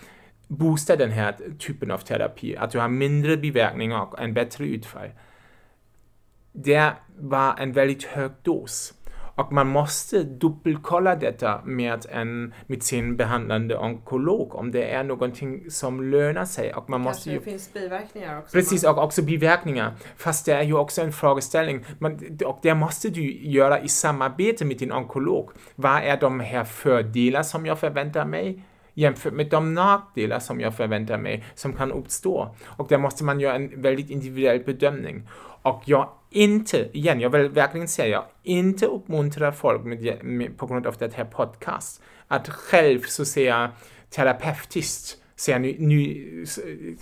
boosta 0.47 0.95
den 0.95 1.11
här 1.11 1.35
typen 1.59 1.91
av 1.91 1.97
terapi, 1.97 2.57
att 2.57 2.71
du 2.71 2.79
har 2.79 2.89
mindre 2.89 3.37
biverkningar 3.37 4.01
och 4.01 4.21
en 4.21 4.33
bättre 4.33 4.65
utfall. 4.65 5.09
Det 6.51 6.91
var 7.17 7.55
en 7.59 7.71
väldigt 7.71 8.03
hög 8.03 8.31
dos. 8.43 8.93
Och 9.37 9.51
man 9.51 9.67
måste 9.67 10.23
dubbelkolla 10.23 11.15
detta 11.15 11.61
med, 11.65 12.05
en, 12.09 12.53
med 12.67 12.83
sin 12.83 13.15
behandlande 13.15 13.77
onkolog 13.77 14.55
om 14.55 14.71
det 14.71 14.83
är 14.83 15.03
någonting 15.03 15.71
som 15.71 16.11
lönar 16.11 16.45
sig. 16.45 16.73
Och 16.73 16.89
man 16.89 17.03
Kanske 17.03 17.19
måste 17.19 17.29
ju, 17.29 17.37
det 17.39 17.43
finns 17.43 17.73
biverkningar 17.73 18.39
också. 18.39 18.57
Precis, 18.57 18.83
och 18.83 18.97
också 18.97 19.21
biverkningar. 19.21 19.93
Fast 20.17 20.45
det 20.45 20.53
är 20.53 20.63
ju 20.63 20.73
också 20.73 21.01
en 21.01 21.13
frågeställning. 21.13 21.85
Man, 21.99 22.37
och 22.45 22.59
det 22.61 22.73
måste 22.73 23.09
du 23.09 23.21
göra 23.41 23.79
i 23.79 23.87
samarbete 23.87 24.65
med 24.65 24.77
din 24.77 24.91
onkolog. 24.91 25.49
Vad 25.75 26.03
är 26.03 26.17
de 26.19 26.39
här 26.39 26.63
fördelar 26.63 27.43
som 27.43 27.65
jag 27.65 27.79
förväntar 27.79 28.25
mig? 28.25 28.63
Jämfört 28.97 29.33
med 29.33 29.49
de 29.49 29.73
nackdelar 29.73 30.39
som 30.39 30.59
jag 30.59 30.75
förväntar 30.75 31.17
mig 31.17 31.43
som 31.55 31.73
kan 31.73 31.91
uppstå. 31.91 32.55
Och 32.65 32.87
där 32.87 32.97
måste 32.97 33.23
man 33.23 33.39
göra 33.39 33.55
en 33.55 33.81
väldigt 33.81 34.09
individuell 34.09 34.63
bedömning. 34.63 35.29
Och 35.61 35.81
jag 35.85 36.09
inte, 36.29 36.89
igen, 36.97 37.19
jag 37.19 37.29
vill 37.29 37.49
verkligen 37.49 37.87
säga, 37.87 38.23
inte 38.43 38.85
uppmuntra 38.85 39.51
folk 39.51 39.83
med, 39.83 40.23
med, 40.23 40.57
på 40.57 40.67
grund 40.67 40.87
av 40.87 40.95
det 40.99 41.13
här 41.13 41.25
podcast 41.25 42.01
att 42.27 42.49
själv 42.49 43.01
så 43.01 43.25
säga 43.25 43.71
terapeutiskt 44.09 45.17
säga 45.37 45.59
nu, 45.59 46.45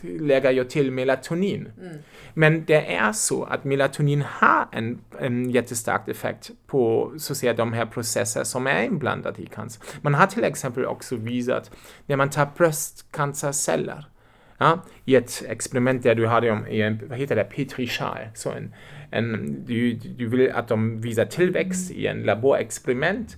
lägger 0.02 0.52
jag 0.52 0.70
till 0.70 0.92
melatonin. 0.92 1.70
Mm. 1.82 1.98
Men 2.34 2.66
det 2.66 2.96
är 2.96 3.12
så 3.12 3.44
att 3.44 3.64
melatonin 3.64 4.22
har 4.22 4.68
en, 4.72 5.00
en 5.20 5.50
jättestark 5.50 6.08
effekt 6.08 6.52
på 6.68 7.14
så 7.18 7.34
att 7.34 7.38
säga, 7.38 7.54
de 7.54 7.74
här 7.74 7.86
processer 7.86 8.44
som 8.44 8.68
är 8.68 8.84
inblandade 8.84 9.42
i 9.42 9.46
cancer. 9.46 9.84
Man 10.02 10.14
har 10.14 10.28
till 10.28 10.44
exempel 10.44 10.86
också 10.86 11.16
visat 11.16 11.72
när 12.06 12.16
man 12.16 12.30
tar 12.30 12.50
bröstcancerceller 12.58 14.06
ja, 14.58 14.84
i 15.06 15.16
ett 15.16 15.44
experiment 15.48 16.04
där 16.04 16.16
du 16.16 16.26
har 16.26 16.42
dem 16.42 16.68
i 16.68 16.82
en, 16.82 17.00
vad 17.10 17.18
heter 17.18 17.36
det, 17.36 17.44
petrischal, 17.44 18.18
så 18.34 18.52
en, 18.52 18.74
en, 19.12 19.56
du, 19.66 19.94
du 19.94 20.28
vill 20.28 20.52
att 20.52 20.68
de 20.68 21.02
visar 21.02 21.26
tillväxt 21.26 21.92
i 21.92 22.08
en 22.08 22.24
laborexperiment 22.24 23.38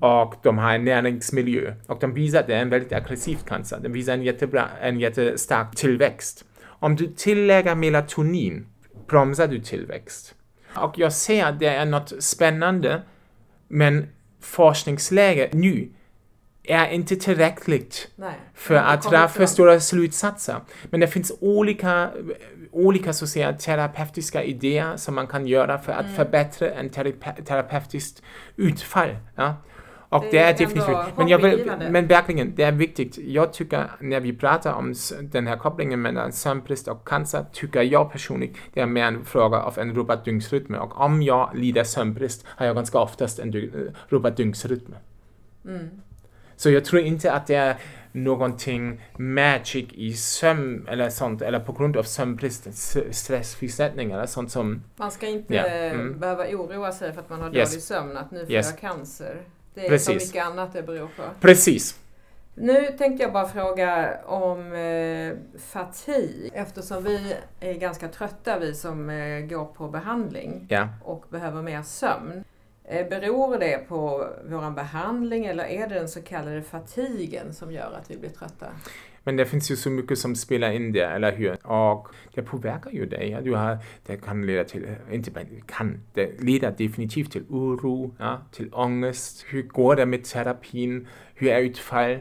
och 0.00 0.34
de 0.42 0.58
har 0.58 0.74
en 0.74 0.84
näringsmiljö 0.84 1.74
och 1.86 1.98
de 2.00 2.14
visar 2.14 2.40
att 2.40 2.46
det 2.46 2.54
är 2.54 2.62
en 2.62 2.70
väldigt 2.70 2.92
aggressiv 2.92 3.36
cancer. 3.36 3.78
De 3.82 3.88
visar 3.88 4.12
en, 4.12 4.22
jättebra, 4.22 4.68
en 4.80 5.00
jättestark 5.00 5.76
tillväxt. 5.76 6.44
Om 6.64 6.96
du 6.96 7.06
tillägger 7.06 7.74
melatonin 7.74 8.66
bromsar 9.06 9.46
du 9.46 9.58
tillväxt. 9.60 10.34
Och 10.76 10.98
jag 10.98 11.12
ser 11.12 11.44
att 11.44 11.58
det 11.58 11.66
är 11.66 11.86
något 11.86 12.12
spännande 12.18 13.02
men 13.68 14.06
forskningsläget 14.40 15.52
nu 15.52 15.88
är 16.64 16.88
inte 16.88 17.16
tillräckligt 17.16 18.10
Nej, 18.16 18.34
för 18.54 18.74
att 18.74 19.10
dra 19.10 19.28
för 19.28 19.46
stora 19.46 19.80
slutsatser. 19.80 20.56
Men 20.90 21.00
det 21.00 21.08
finns 21.08 21.32
olika, 21.40 22.10
olika 22.72 23.12
så 23.12 23.26
säga, 23.26 23.52
terapeutiska 23.52 24.42
idéer 24.42 24.96
som 24.96 25.14
man 25.14 25.26
kan 25.26 25.46
göra 25.46 25.78
för 25.78 25.92
att 25.92 26.04
mm. 26.04 26.16
förbättra 26.16 26.70
en 26.70 26.90
terape 26.90 27.42
terapeutiskt 27.42 28.22
utfall. 28.56 29.16
Ja? 29.34 29.54
Och 30.08 30.22
det, 30.22 30.30
det 30.30 30.38
är 30.38 30.52
definitivt, 30.52 31.16
men, 31.16 31.28
jag 31.28 31.38
vill, 31.38 31.72
men 31.90 32.06
verkligen, 32.06 32.54
det 32.54 32.62
är 32.62 32.72
viktigt. 32.72 33.18
Jag 33.18 33.52
tycker, 33.52 33.90
när 34.00 34.20
vi 34.20 34.32
pratar 34.32 34.72
om 34.72 34.94
den 35.22 35.46
här 35.46 35.56
kopplingen 35.56 36.02
mellan 36.02 36.32
sömnbrist 36.32 36.88
och 36.88 37.08
cancer, 37.08 37.44
tycker 37.52 37.82
jag 37.82 38.12
personligen, 38.12 38.54
det 38.72 38.80
är 38.80 38.86
mer 38.86 39.04
en 39.04 39.24
fråga 39.24 39.62
av 39.62 39.78
en 39.78 39.94
rubbad 39.94 40.24
dygnsrytm. 40.24 40.74
Och 40.74 41.00
om 41.00 41.22
jag 41.22 41.50
lider 41.54 41.84
sömnbrist 41.84 42.46
har 42.48 42.66
jag 42.66 42.76
ganska 42.76 42.98
oftast 42.98 43.38
en 43.38 43.52
rubbad. 44.08 44.40
Mm. 45.64 45.88
Så 46.56 46.70
jag 46.70 46.84
tror 46.84 47.02
inte 47.02 47.32
att 47.32 47.46
det 47.46 47.54
är 47.54 47.76
någonting 48.12 49.02
magic 49.16 49.88
i 49.92 50.12
sömn 50.12 50.86
eller 50.88 51.10
sånt, 51.10 51.42
eller 51.42 51.60
på 51.60 51.72
grund 51.72 51.96
av 51.96 52.02
sömnbrist, 52.02 52.68
stressfrisättning 53.10 54.10
eller 54.10 54.26
sånt 54.26 54.50
som... 54.50 54.82
Man 54.96 55.10
ska 55.10 55.26
inte 55.26 55.54
ja, 55.54 55.66
mm. 55.66 56.18
behöva 56.18 56.44
oroa 56.44 56.92
sig 56.92 57.12
för 57.12 57.20
att 57.20 57.30
man 57.30 57.40
har 57.40 57.48
dålig 57.48 57.58
yes. 57.58 57.86
sömn, 57.86 58.16
att 58.16 58.30
nu 58.30 58.40
får 58.40 58.52
yes. 58.52 58.70
jag 58.70 58.80
cancer. 58.80 59.42
Det 59.78 59.86
är 59.86 59.88
Precis. 59.88 60.22
så 60.22 60.26
mycket 60.26 60.46
annat 60.46 60.72
det 60.72 60.82
beror 60.82 61.06
på. 61.06 61.22
Precis. 61.40 61.98
Nu 62.54 62.86
tänkte 62.98 63.22
jag 63.22 63.32
bara 63.32 63.48
fråga 63.48 64.18
om 64.26 64.72
eh, 64.72 65.58
fatigue. 65.58 66.50
Eftersom 66.54 67.04
vi 67.04 67.34
är 67.60 67.74
ganska 67.74 68.08
trötta, 68.08 68.58
vi 68.58 68.74
som 68.74 69.10
eh, 69.10 69.40
går 69.40 69.64
på 69.64 69.88
behandling 69.88 70.66
ja. 70.68 70.88
och 71.04 71.24
behöver 71.30 71.62
mer 71.62 71.82
sömn. 71.82 72.44
Eh, 72.84 73.08
beror 73.08 73.58
det 73.58 73.88
på 73.88 74.28
vår 74.44 74.70
behandling 74.70 75.46
eller 75.46 75.64
är 75.64 75.88
det 75.88 75.94
den 75.94 76.08
så 76.08 76.22
kallade 76.22 76.62
fatigen 76.62 77.54
som 77.54 77.72
gör 77.72 77.98
att 78.00 78.10
vi 78.10 78.18
blir 78.18 78.30
trötta? 78.30 78.66
Men 79.28 79.36
det 79.36 79.46
finns 79.46 79.70
ju 79.70 79.76
så 79.76 79.90
mycket 79.90 80.18
som 80.18 80.36
spelar 80.36 80.72
in 80.72 80.92
där, 80.92 81.10
eller 81.10 81.32
hur? 81.32 81.66
Och 81.66 82.08
det 82.34 82.42
påverkar 82.42 82.90
ju 82.90 83.06
dig. 83.06 83.38
Du 83.44 83.54
har, 83.54 83.78
det 84.06 84.16
kan 84.16 84.46
leda 84.46 84.64
till, 84.64 84.86
inte 85.12 85.30
bara 85.30 85.44
kan, 85.66 86.00
det 86.14 86.40
leder 86.40 86.74
definitivt 86.78 87.32
till 87.32 87.44
oro, 87.48 88.14
ja, 88.18 88.40
till 88.52 88.74
ångest. 88.74 89.44
Hur 89.48 89.62
går 89.62 89.96
det 89.96 90.06
med 90.06 90.24
terapin? 90.24 91.08
Hur 91.34 91.48
är 91.48 91.60
utfall? 91.60 92.18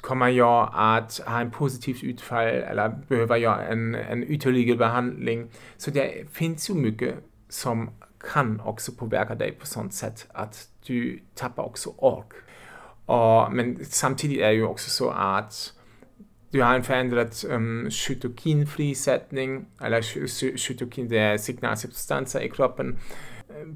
Kommer 0.00 0.28
jag 0.28 0.70
att 0.74 1.20
ha 1.26 1.40
en 1.40 1.50
positivt 1.50 2.02
utfall 2.02 2.46
eller 2.46 2.88
behöver 3.08 3.36
jag 3.36 3.72
en, 3.72 3.94
en 3.94 4.30
ytterligare 4.30 4.78
behandling? 4.78 5.50
Så 5.76 5.90
det 5.90 6.30
finns 6.32 6.70
ju 6.70 6.74
mycket 6.74 7.14
som 7.48 7.90
kan 8.32 8.60
också 8.60 8.92
påverka 8.92 9.34
dig 9.34 9.52
på 9.52 9.66
sånt 9.66 9.94
sätt 9.94 10.26
att 10.32 10.68
du 10.86 11.20
tappar 11.34 11.62
också 11.62 11.94
ork. 11.96 12.32
Och, 13.06 13.52
men 13.52 13.84
samtidigt 13.84 14.40
är 14.40 14.48
det 14.48 14.54
ju 14.54 14.66
också 14.66 14.90
så 14.90 15.10
att 15.10 15.72
du 16.50 16.62
har 16.62 16.74
en 16.74 16.82
förändrad 16.82 17.34
um, 17.48 17.90
cytokinfrisättning, 17.90 19.66
eller 19.82 20.02
cytokin, 20.56 21.08
det 21.08 21.18
är 21.18 21.38
signalsubstanser 21.38 22.40
i 22.40 22.50
kroppen. 22.50 22.96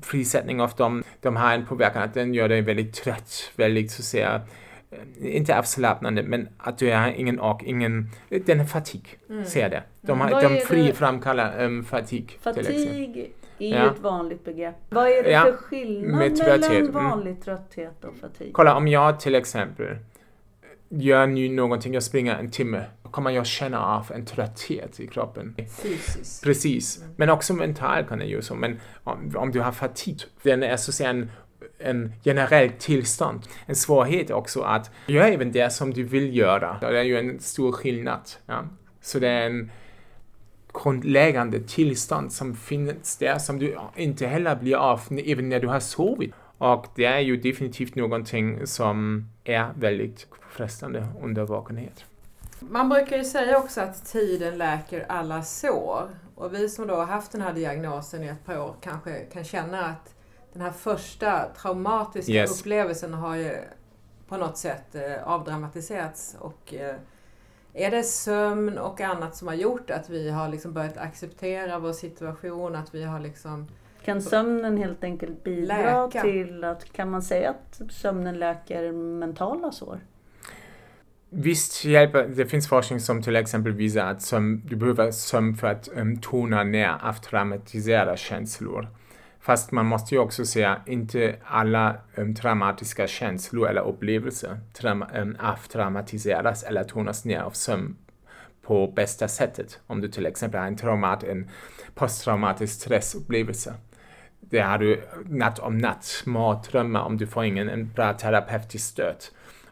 Frisättning 0.03 0.61
av 0.61 0.71
dem, 0.77 1.03
de 1.21 1.37
har 1.37 1.53
en 1.53 1.67
påverkan 1.67 2.03
att 2.03 2.15
den 2.15 2.35
gör 2.35 2.49
dig 2.49 2.61
väldigt 2.61 2.95
trött, 2.95 3.53
väldigt 3.57 3.91
så 3.91 4.03
säga, 4.03 4.43
eh, 4.91 5.37
inte 5.37 5.59
avslappnande, 5.59 6.23
men 6.23 6.49
att 6.59 6.79
du 6.79 6.93
har 6.93 7.09
ingen 7.09 7.41
ork, 7.41 7.63
ingen, 7.63 8.11
den 8.29 8.61
är 8.61 8.65
fatig, 8.65 9.19
mm. 9.31 9.45
ser 9.45 9.71
det. 9.71 9.83
De, 10.01 10.21
har, 10.21 10.43
de 10.43 10.61
fri 10.61 10.93
framkallar 10.93 11.65
um, 11.65 11.85
fatig. 11.85 12.39
Fatig 12.43 13.31
är 13.59 13.77
ja. 13.77 13.85
ju 13.85 13.91
ett 13.91 14.01
vanligt 14.01 14.45
begrepp. 14.45 14.77
Vad 14.89 15.07
är 15.07 15.23
det 15.23 15.31
ja. 15.31 15.45
för 15.45 15.53
skillnad 15.53 16.39
mellan 16.39 16.93
vanlig 16.93 17.43
trötthet 17.45 18.05
och 18.05 18.17
fatig? 18.17 18.51
Kolla, 18.53 18.77
om 18.77 18.89
jag 18.89 19.21
till 19.21 19.35
exempel 19.35 19.99
gör 21.01 21.27
nu 21.27 21.49
någonting, 21.49 21.95
jag 21.95 22.03
springer 22.03 22.35
en 22.35 22.51
timme, 22.51 22.85
då 23.03 23.09
kommer 23.09 23.31
jag 23.31 23.47
känna 23.47 23.81
av 23.81 24.13
en 24.15 24.27
trötthet 24.27 25.01
i 25.01 25.07
kroppen. 25.07 25.55
Fysiskt. 25.83 26.45
Precis. 26.45 26.99
Mm. 26.99 27.15
Men 27.17 27.31
också 27.31 27.55
mentalt 27.55 28.09
kan 28.09 28.19
det 28.19 28.25
ju 28.25 28.43
så. 28.43 28.55
Men 28.55 28.81
om, 29.05 29.33
om 29.37 29.51
du 29.51 29.61
har 29.61 29.73
fatig, 29.73 30.21
den 30.43 30.63
är 30.63 30.77
så 30.77 30.91
att 30.91 30.95
säga 30.95 31.11
en 31.11 31.31
en 31.79 32.13
generell 32.25 32.71
tillstånd. 32.79 33.43
En 33.67 33.75
svårighet 33.75 34.31
också 34.31 34.61
att 34.61 34.91
göra 35.07 35.29
även 35.29 35.53
det 35.53 35.73
som 35.73 35.93
du 35.93 36.03
vill 36.03 36.37
göra. 36.37 36.77
Det 36.81 36.99
är 36.99 37.03
ju 37.03 37.19
en 37.19 37.41
stor 37.41 37.73
skillnad. 37.73 38.21
Ja? 38.47 38.65
Så 39.01 39.19
det 39.19 39.29
är 39.29 39.47
en 39.47 39.71
grundläggande 40.83 41.61
tillstånd 41.61 42.33
som 42.33 42.57
finns 42.57 43.17
där 43.17 43.39
som 43.39 43.59
du 43.59 43.77
inte 43.97 44.27
heller 44.27 44.57
blir 44.57 44.77
av 44.77 45.01
även 45.27 45.49
när 45.49 45.61
du 45.61 45.69
har 45.69 45.81
sovit. 45.81 46.35
Och 46.59 46.87
det 46.95 47.05
är 47.05 47.21
ju 47.21 47.37
definitivt 47.37 47.95
någonting 47.95 48.67
som 48.67 49.29
är 49.45 49.73
väldigt 49.77 50.27
frestande 50.51 51.09
under 51.23 51.45
vakenhet. 51.45 52.05
Man 52.61 52.89
brukar 52.89 53.17
ju 53.17 53.25
säga 53.25 53.59
också 53.59 53.81
att 53.81 54.07
tiden 54.07 54.59
läker 54.59 55.07
alla 55.09 55.43
sår. 55.43 56.09
Och 56.35 56.55
vi 56.55 56.69
som 56.69 56.87
då 56.87 56.95
har 56.95 57.05
haft 57.05 57.33
den 57.33 57.41
här 57.41 57.53
diagnosen 57.53 58.25
i 58.25 58.27
ett 58.27 58.45
par 58.45 58.59
år 58.59 58.75
kanske 58.81 59.25
kan 59.25 59.45
känna 59.45 59.85
att 59.85 60.15
den 60.53 60.63
här 60.63 60.71
första 60.71 61.49
traumatiska 61.57 62.33
yes. 62.33 62.61
upplevelsen 62.61 63.15
har 63.15 63.37
ju 63.37 63.57
på 64.29 64.37
något 64.37 64.59
sätt 64.59 64.95
eh, 64.95 65.29
avdramatiserats 65.29 66.37
och 66.41 66.75
eh, 66.75 66.97
är 67.73 67.91
det 67.91 68.03
sömn 68.03 68.79
och 68.79 69.01
annat 69.01 69.37
som 69.37 69.49
har 69.49 69.55
gjort 69.55 69.91
att 69.91 70.11
vi 70.11 70.31
har 70.31 70.49
liksom 70.49 70.73
börjat 70.73 70.97
acceptera 70.97 71.79
vår 71.79 71.93
situation? 71.93 72.77
Att 72.77 72.95
vi 72.95 73.05
har 73.05 73.21
liksom 73.21 73.69
kan 74.05 74.23
sömnen 74.23 74.79
helt 74.79 75.05
enkelt 75.05 75.45
bidra 75.45 76.07
läka. 76.07 76.23
till 76.23 76.65
att, 76.65 76.93
kan 76.93 77.11
man 77.11 77.23
säga 77.23 77.51
att 77.51 77.81
sömnen 77.93 78.39
läker 78.39 78.93
mentala 78.93 79.73
sår? 79.73 80.01
Visst 81.31 81.85
hjälper, 81.85 82.29
det 82.29 82.47
finns 82.47 82.69
forskning 82.69 83.01
som 83.01 83.23
till 83.23 83.37
exempel 83.37 83.73
visar 83.73 84.07
att 84.07 84.23
sömn, 84.23 84.63
du 84.67 84.77
behöver 84.77 85.11
sömn 85.11 85.55
för 85.55 85.67
att 85.67 85.89
um, 85.97 86.17
tona 86.21 86.65
ner 86.65 86.99
avtraumatiserade 87.03 88.17
känslor. 88.17 88.89
Fast 89.41 89.73
man 89.73 89.87
måste 89.87 90.15
ju 90.15 90.21
också 90.21 90.47
säga 90.47 90.81
inte 90.87 91.37
alla 91.45 91.97
um, 92.15 92.35
traumatiska 92.35 93.07
känslor 93.07 93.69
eller 93.69 93.81
upplevelser 93.81 94.61
trauma, 94.73 95.09
um, 95.15 95.37
avtraumatiseras 95.41 96.63
eller 96.63 96.85
tonas 96.85 97.25
ner 97.25 97.41
av 97.41 97.51
sömn 97.51 97.97
på 98.63 98.87
bästa 98.87 99.29
sättet. 99.29 99.81
Om 99.87 100.01
du 100.01 100.09
till 100.09 100.27
exempel 100.27 100.61
har 100.61 100.67
en, 100.67 100.77
traumat, 100.77 101.25
en 101.25 101.51
posttraumatisk 101.95 102.75
stressupplevelse. 102.75 103.75
Det 104.55 104.63
har 104.63 104.79
du 104.79 105.01
natt 105.29 105.59
om 105.59 105.79
natt, 105.79 106.23
mardrömmar 106.27 107.01
om 107.01 107.17
du 107.17 107.27
får 107.27 107.45
ingen 107.45 107.69
en 107.69 107.93
bra 107.93 108.13
terapeutisk 108.13 108.87
stöd. 108.87 109.17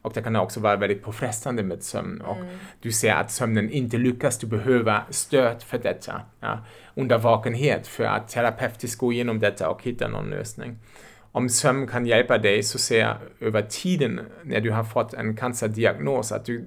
Och 0.02 0.12
det 0.12 0.22
kan 0.22 0.36
också 0.36 0.60
vara 0.60 0.76
väldigt 0.76 1.02
påfrestande 1.02 1.62
med 1.62 1.82
sömn. 1.82 2.20
Och 2.20 2.36
mm. 2.36 2.58
Du 2.80 2.92
ser 2.92 3.14
att 3.14 3.30
sömnen 3.30 3.70
inte 3.70 3.96
lyckas, 3.96 4.38
du 4.38 4.46
behöver 4.46 5.02
stöd 5.10 5.62
för 5.62 5.78
detta. 5.78 6.20
Ja, 6.40 6.58
under 6.94 7.18
vakenhet 7.18 7.86
för 7.86 8.04
att 8.04 8.28
terapeutiskt 8.28 8.98
gå 8.98 9.12
igenom 9.12 9.40
detta 9.40 9.68
och 9.70 9.82
hitta 9.82 10.08
någon 10.08 10.30
lösning. 10.30 10.78
Om 11.32 11.48
sömn 11.48 11.86
kan 11.86 12.06
hjälpa 12.06 12.38
dig 12.38 12.62
så 12.62 12.78
ser 12.78 13.00
jag 13.00 13.16
över 13.40 13.62
tiden 13.62 14.20
när 14.42 14.60
du 14.60 14.70
har 14.70 14.84
fått 14.84 15.14
en 15.14 15.36
cancerdiagnos 15.36 16.32
att 16.32 16.44
du, 16.44 16.64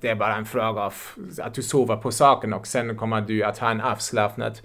det 0.00 0.08
är 0.08 0.14
bara 0.14 0.36
en 0.36 0.46
fråga 0.46 0.80
av 0.80 0.94
att 1.38 1.54
du 1.54 1.62
sover 1.62 1.96
på 1.96 2.12
saken 2.12 2.52
och 2.52 2.66
sen 2.66 2.96
kommer 2.96 3.20
du 3.20 3.42
att 3.42 3.58
ha 3.58 3.70
en 3.70 3.80
avslappnad 3.80 4.60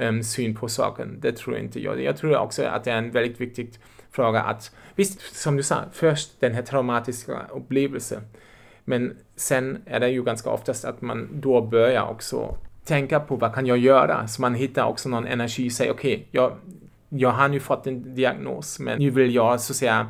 um, 0.00 0.22
syn 0.22 0.54
på 0.54 0.68
saken. 0.68 1.20
Det 1.20 1.32
tror 1.32 1.58
inte 1.58 1.80
jag. 1.80 2.02
Jag 2.02 2.16
tror 2.16 2.36
också 2.36 2.64
att 2.64 2.84
det 2.84 2.90
är 2.90 2.98
en 2.98 3.10
väldigt 3.10 3.40
viktig 3.40 3.70
fråga 4.10 4.40
att, 4.40 4.70
visst 4.94 5.36
som 5.36 5.56
du 5.56 5.62
sa, 5.62 5.84
först 5.92 6.40
den 6.40 6.54
här 6.54 6.62
traumatiska 6.62 7.46
upplevelsen. 7.52 8.22
Men 8.84 9.16
sen 9.36 9.82
är 9.86 10.00
det 10.00 10.08
ju 10.08 10.22
ganska 10.22 10.50
oftast 10.50 10.84
att 10.84 11.02
man 11.02 11.28
då 11.32 11.60
börjar 11.60 12.06
också 12.06 12.56
tänka 12.84 13.20
på 13.20 13.36
vad 13.36 13.54
kan 13.54 13.66
jag 13.66 13.78
göra? 13.78 14.28
Så 14.28 14.42
man 14.42 14.54
hittar 14.54 14.84
också 14.84 15.08
någon 15.08 15.26
energi 15.26 15.68
och 15.68 15.72
säger 15.72 15.92
okej, 15.92 16.14
okay, 16.14 16.26
jag, 16.30 16.52
jag 17.08 17.30
har 17.30 17.48
nu 17.48 17.60
fått 17.60 17.86
en 17.86 18.14
diagnos 18.14 18.78
men 18.78 18.98
nu 18.98 19.10
vill 19.10 19.34
jag 19.34 19.60
så 19.60 19.72
att 19.72 19.76
säga 19.76 20.08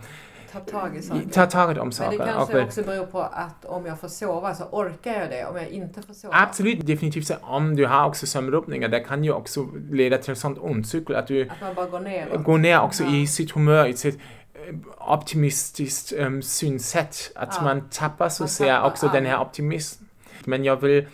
ta 0.53 0.61
tag 0.61 0.97
i 0.97 1.03
saker. 1.03 1.29
Ta 1.33 1.47
tag 1.47 1.89
i 1.89 1.93
saker. 1.93 2.19
Men 2.19 2.27
det 2.27 2.33
kanske 2.33 2.59
och, 2.59 2.65
också 2.65 2.83
beror 2.83 3.07
på 3.07 3.21
att 3.21 3.65
om 3.65 3.87
jag 3.87 4.01
får 4.01 4.09
sova 4.09 4.55
så 4.55 4.65
orkar 4.65 5.13
jag 5.13 5.31
det 5.31 5.45
om 5.45 5.57
jag 5.57 5.69
inte 5.69 6.03
får 6.03 6.15
sova. 6.15 6.35
Absolut, 6.37 6.87
definitivt. 6.87 7.31
Om 7.43 7.77
du 7.77 7.87
har 7.87 8.07
också 8.07 8.27
sömnrubbningar, 8.27 8.89
det 8.89 9.01
kan 9.01 9.25
ju 9.25 9.33
också 9.33 9.69
leda 9.91 10.19
till 10.19 10.33
ett 10.33 10.39
sånt 10.39 10.59
ond 10.61 10.87
cykel 10.87 11.17
att 11.17 11.27
du 11.27 11.43
att 11.43 11.61
man 11.61 11.75
bara 11.75 11.87
går 11.87 12.01
ner. 12.01 12.37
Går 12.37 12.59
ner 12.59 12.81
också 12.81 13.05
ja. 13.05 13.17
i 13.17 13.27
sitt 13.27 13.51
humör, 13.51 13.87
i 13.87 13.97
sitt 13.97 14.19
eh, 14.55 14.75
optimistiskt 14.99 16.13
um, 16.13 16.43
synsätt. 16.43 17.33
Att 17.35 17.55
ja. 17.57 17.63
man 17.63 17.89
tappar 17.91 18.29
så 18.29 18.45
att 18.45 18.51
säga 18.51 18.85
också 18.85 19.07
ja. 19.07 19.13
den 19.13 19.27
här 19.27 19.41
optimismen. 19.41 20.09
Men 20.45 20.65
jag 20.65 20.77
vill 20.77 21.07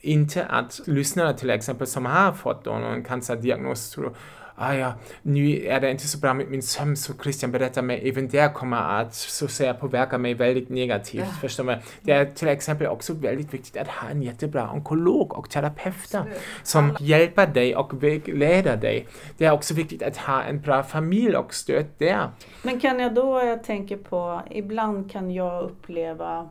inte 0.00 0.44
att 0.44 0.80
lyssnare 0.84 1.34
till 1.34 1.50
exempel 1.50 1.86
som 1.86 2.06
har 2.06 2.32
fått 2.32 2.64
då 2.64 2.70
någon 2.70 3.04
cancerdiagnos 3.04 3.90
tror 3.90 4.16
ah 4.56 4.74
ja, 4.74 4.94
nu 5.22 5.66
är 5.66 5.80
det 5.80 5.90
inte 5.90 6.08
så 6.08 6.18
bra 6.18 6.34
med 6.34 6.50
min 6.50 6.62
sömn 6.62 6.96
så 6.96 7.12
Christian 7.22 7.52
berättar 7.52 7.82
mig, 7.82 8.08
även 8.08 8.28
det 8.28 8.54
kommer 8.54 9.00
att 9.00 9.14
så 9.14 9.48
säga 9.48 9.74
påverka 9.74 10.18
mig 10.18 10.34
väldigt 10.34 10.68
negativt. 10.68 11.24
Ja. 11.26 11.40
Förstår 11.40 11.64
man? 11.64 11.78
Det 12.00 12.12
är 12.12 12.24
till 12.24 12.48
exempel 12.48 12.86
också 12.86 13.14
väldigt 13.14 13.54
viktigt 13.54 13.76
att 13.76 13.88
ha 13.88 14.08
en 14.08 14.22
jättebra 14.22 14.70
onkolog 14.72 15.32
och 15.32 15.50
terapeut 15.50 16.14
som 16.62 16.84
Alla. 16.84 16.98
hjälper 17.00 17.46
dig 17.46 17.76
och 17.76 18.02
vägleder 18.02 18.76
dig. 18.76 19.06
Det 19.38 19.44
är 19.44 19.52
också 19.52 19.74
viktigt 19.74 20.02
att 20.02 20.16
ha 20.16 20.42
en 20.42 20.60
bra 20.60 20.82
familj 20.82 21.36
och 21.36 21.54
stöd 21.54 21.86
där. 21.98 22.28
Men 22.62 22.80
kan 22.80 23.00
jag 23.00 23.14
då, 23.14 23.42
jag 23.42 23.64
tänker 23.64 23.96
på, 23.96 24.42
ibland 24.50 25.12
kan 25.12 25.30
jag 25.30 25.62
uppleva 25.64 26.48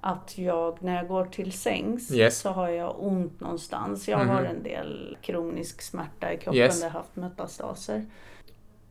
att 0.00 0.38
jag 0.38 0.82
när 0.82 0.96
jag 0.96 1.08
går 1.08 1.24
till 1.24 1.52
sängs 1.52 2.10
yes. 2.12 2.38
så 2.38 2.50
har 2.50 2.68
jag 2.68 2.94
ont 2.98 3.40
någonstans. 3.40 4.08
Jag 4.08 4.20
mm 4.20 4.34
-hmm. 4.34 4.38
har 4.38 4.44
en 4.44 4.62
del 4.62 5.16
kronisk 5.22 5.82
smärta 5.82 6.32
i 6.32 6.36
kroppen 6.36 6.60
yes. 6.60 6.80
där 6.80 6.86
jag 6.86 6.92
haft 6.92 7.16
metastaser. 7.16 8.06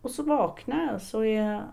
Och 0.01 0.12
så 0.12 0.24
vaknar 0.24 0.92
jag 0.92 1.01
så 1.01 1.24
är 1.24 1.63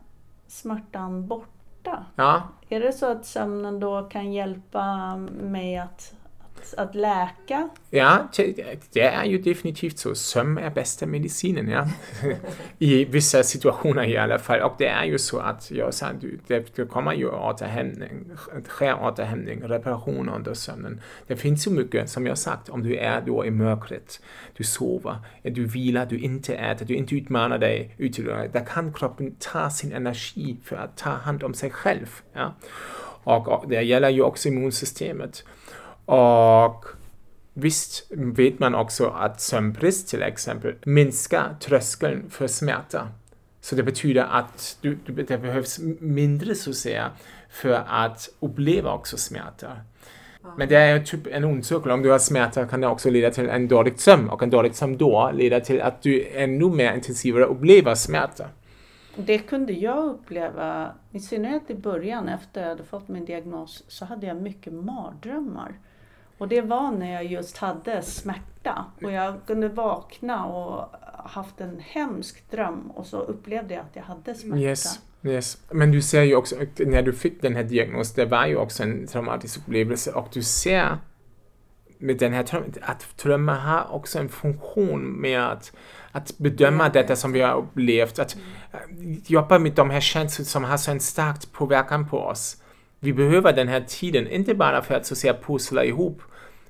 smärtan 0.47 1.27
borta. 1.27 2.07
Ja. 2.17 2.43
Är 2.69 2.81
det 2.81 2.93
så 2.93 3.07
att 3.07 3.27
sömnen 3.27 3.81
då 3.81 4.03
kan 4.03 4.33
hjälpa 4.33 5.17
mig 5.41 5.79
att 5.79 6.15
att, 6.75 6.95
läka? 6.95 7.69
Ja, 7.91 8.29
det 8.93 9.03
är 9.03 9.25
ju 9.25 9.39
definitivt 9.39 9.99
så. 9.99 10.15
Sömn 10.15 10.59
är 10.59 10.71
bästa 10.71 11.07
medicinen, 11.07 11.69
ja. 11.69 11.89
I 12.79 13.05
vissa 13.05 13.43
situationer 13.43 14.05
i 14.05 14.17
alla 14.17 14.39
fall. 14.39 14.61
Och 14.61 14.75
det 14.79 14.87
är 14.87 15.05
ju 15.05 15.19
så 15.19 15.39
att 15.39 15.71
jag 15.71 15.95
sa, 15.95 16.07
det 16.47 16.89
kommer 16.91 17.13
ju 17.13 17.29
återhämtning, 17.29 18.31
sker 18.69 19.03
återhämtning, 19.03 19.63
reparation 19.63 20.29
under 20.29 20.55
sömnen. 20.55 21.01
Det 21.27 21.37
finns 21.37 21.67
ju 21.67 21.71
mycket, 21.71 22.11
som 22.11 22.27
jag 22.27 22.39
sagt, 22.39 22.69
om 22.69 22.83
du 22.83 22.97
är 22.97 23.21
då 23.21 23.47
i 23.47 23.51
mörkret, 23.51 24.21
du 24.57 24.65
sover, 24.65 25.17
du 25.43 25.65
vilar, 25.65 26.07
du 26.07 26.19
inte 26.19 26.55
äter, 26.55 26.87
du 26.87 26.95
inte 26.95 27.15
utmanar 27.15 27.59
dig 27.59 27.95
ytterligare. 27.99 28.49
Där 28.49 28.65
kan 28.65 28.93
kroppen 28.93 29.37
ta 29.39 29.71
sin 29.71 29.93
energi 29.93 30.57
för 30.65 30.77
att 30.77 30.97
ta 30.97 31.11
hand 31.11 31.43
om 31.43 31.55
sig 31.55 31.71
själv. 31.71 32.21
Ja. 32.33 32.55
Och 33.27 33.69
det 33.69 33.83
gäller 33.83 34.11
ju 34.11 34.23
också 34.23 34.49
immunsystemet. 34.49 35.45
Och 36.07 36.85
visst 37.55 38.07
vet 38.11 38.59
man 38.59 38.75
också 38.75 39.07
att 39.07 39.41
sömnbrist 39.41 40.09
till 40.09 40.23
exempel 40.23 40.75
minskar 40.85 41.57
tröskeln 41.61 42.31
för 42.31 42.47
smärta. 42.47 43.09
Så 43.61 43.77
det 43.77 43.83
betyder 43.83 44.23
att 44.23 44.79
du, 44.81 44.99
det 45.07 45.39
behövs 45.39 45.79
mindre 46.01 46.55
så 46.55 46.71
att 46.71 46.77
säga 46.77 47.11
för 47.51 47.85
att 47.87 48.29
uppleva 48.41 48.93
också 48.93 49.17
smärta. 49.17 49.73
Men 50.57 50.69
det 50.69 50.77
är 50.77 51.01
typ 51.01 51.27
en 51.27 51.45
ond 51.45 51.67
cirkel. 51.67 51.91
Om 51.91 52.03
du 52.03 52.11
har 52.11 52.19
smärta 52.19 52.67
kan 52.67 52.81
det 52.81 52.87
också 52.87 53.11
leda 53.11 53.31
till 53.31 53.49
en 53.49 53.69
dålig 53.69 54.01
sömn 54.01 54.29
och 54.29 54.43
en 54.43 54.51
dålig 54.51 54.75
sömn 54.75 54.97
då 54.97 55.31
leder 55.35 55.61
till 55.61 55.81
att 55.81 56.03
du 56.03 56.27
ännu 56.33 56.71
mer 56.71 56.95
intensivare 56.95 57.45
upplever 57.45 57.95
smärta. 57.95 58.47
Det 59.17 59.39
kunde 59.39 59.73
jag 59.73 60.05
uppleva, 60.05 60.91
i 61.13 61.21
synnerhet 61.21 61.71
i 61.71 61.75
början 61.75 62.29
efter 62.29 62.63
jag 62.63 62.69
hade 62.69 62.85
fått 62.85 63.09
min 63.09 63.25
diagnos, 63.25 63.85
så 63.89 64.05
hade 64.05 64.27
jag 64.27 64.37
mycket 64.37 64.73
mardrömmar. 64.73 65.73
Och 66.39 66.49
det 66.49 66.61
var 66.61 66.91
när 66.91 67.13
jag 67.13 67.25
just 67.25 67.57
hade 67.57 68.03
smärta 68.03 68.85
och 69.03 69.13
jag 69.13 69.35
kunde 69.47 69.69
vakna 69.69 70.45
och 70.45 70.89
haft 71.25 71.61
en 71.61 71.81
hemsk 71.81 72.51
dröm 72.51 72.91
och 72.91 73.07
så 73.07 73.21
upplevde 73.21 73.75
jag 73.75 73.81
att 73.81 73.97
jag 73.97 74.03
hade 74.03 74.35
smärta. 74.35 74.63
Yes. 74.63 75.01
Yes. 75.23 75.59
Men 75.71 75.93
du 75.93 76.03
ser 76.03 76.23
ju 76.23 76.37
också, 76.37 76.57
när 76.79 77.03
du 77.03 77.13
fick 77.13 77.43
den 77.43 77.57
här 77.57 77.63
diagnosen, 77.63 78.15
det 78.17 78.31
var 78.31 78.47
ju 78.47 78.57
också 78.57 78.83
en 78.83 79.07
traumatisk 79.07 79.59
upplevelse 79.59 80.13
och 80.13 80.29
du 80.33 80.43
ser 80.43 80.99
med 81.99 82.19
den 82.19 82.33
här 82.33 82.65
att 82.83 83.23
drömmar 83.23 83.59
har 83.59 83.95
också 83.95 84.19
en 84.19 84.29
funktion 84.29 85.21
med 85.21 85.47
att, 85.47 85.73
att 86.13 86.39
bedöma 86.39 86.89
detta 86.89 87.17
som 87.17 87.33
vi 87.33 87.41
har 87.41 87.57
upplevt, 87.57 88.19
att 88.19 88.37
mm. 88.89 89.23
jobba 89.27 89.59
med 89.59 89.73
de 89.73 89.91
här 89.91 90.01
känslorna 90.01 90.47
som 90.47 90.65
har 90.65 90.77
så 90.77 90.91
en 90.91 91.01
stark 91.01 91.53
påverkan 91.53 92.09
på 92.09 92.19
oss. 92.19 92.63
Vi 93.01 93.13
behöver 93.13 93.53
den 93.53 93.69
här 93.69 93.81
tiden, 93.81 94.29
inte 94.29 94.55
bara 94.55 94.83
för 94.83 94.95
att 94.95 95.07
så 95.07 95.15
att 95.15 95.19
säga 95.19 95.35
pussla 95.35 95.85
ihop 95.85 96.23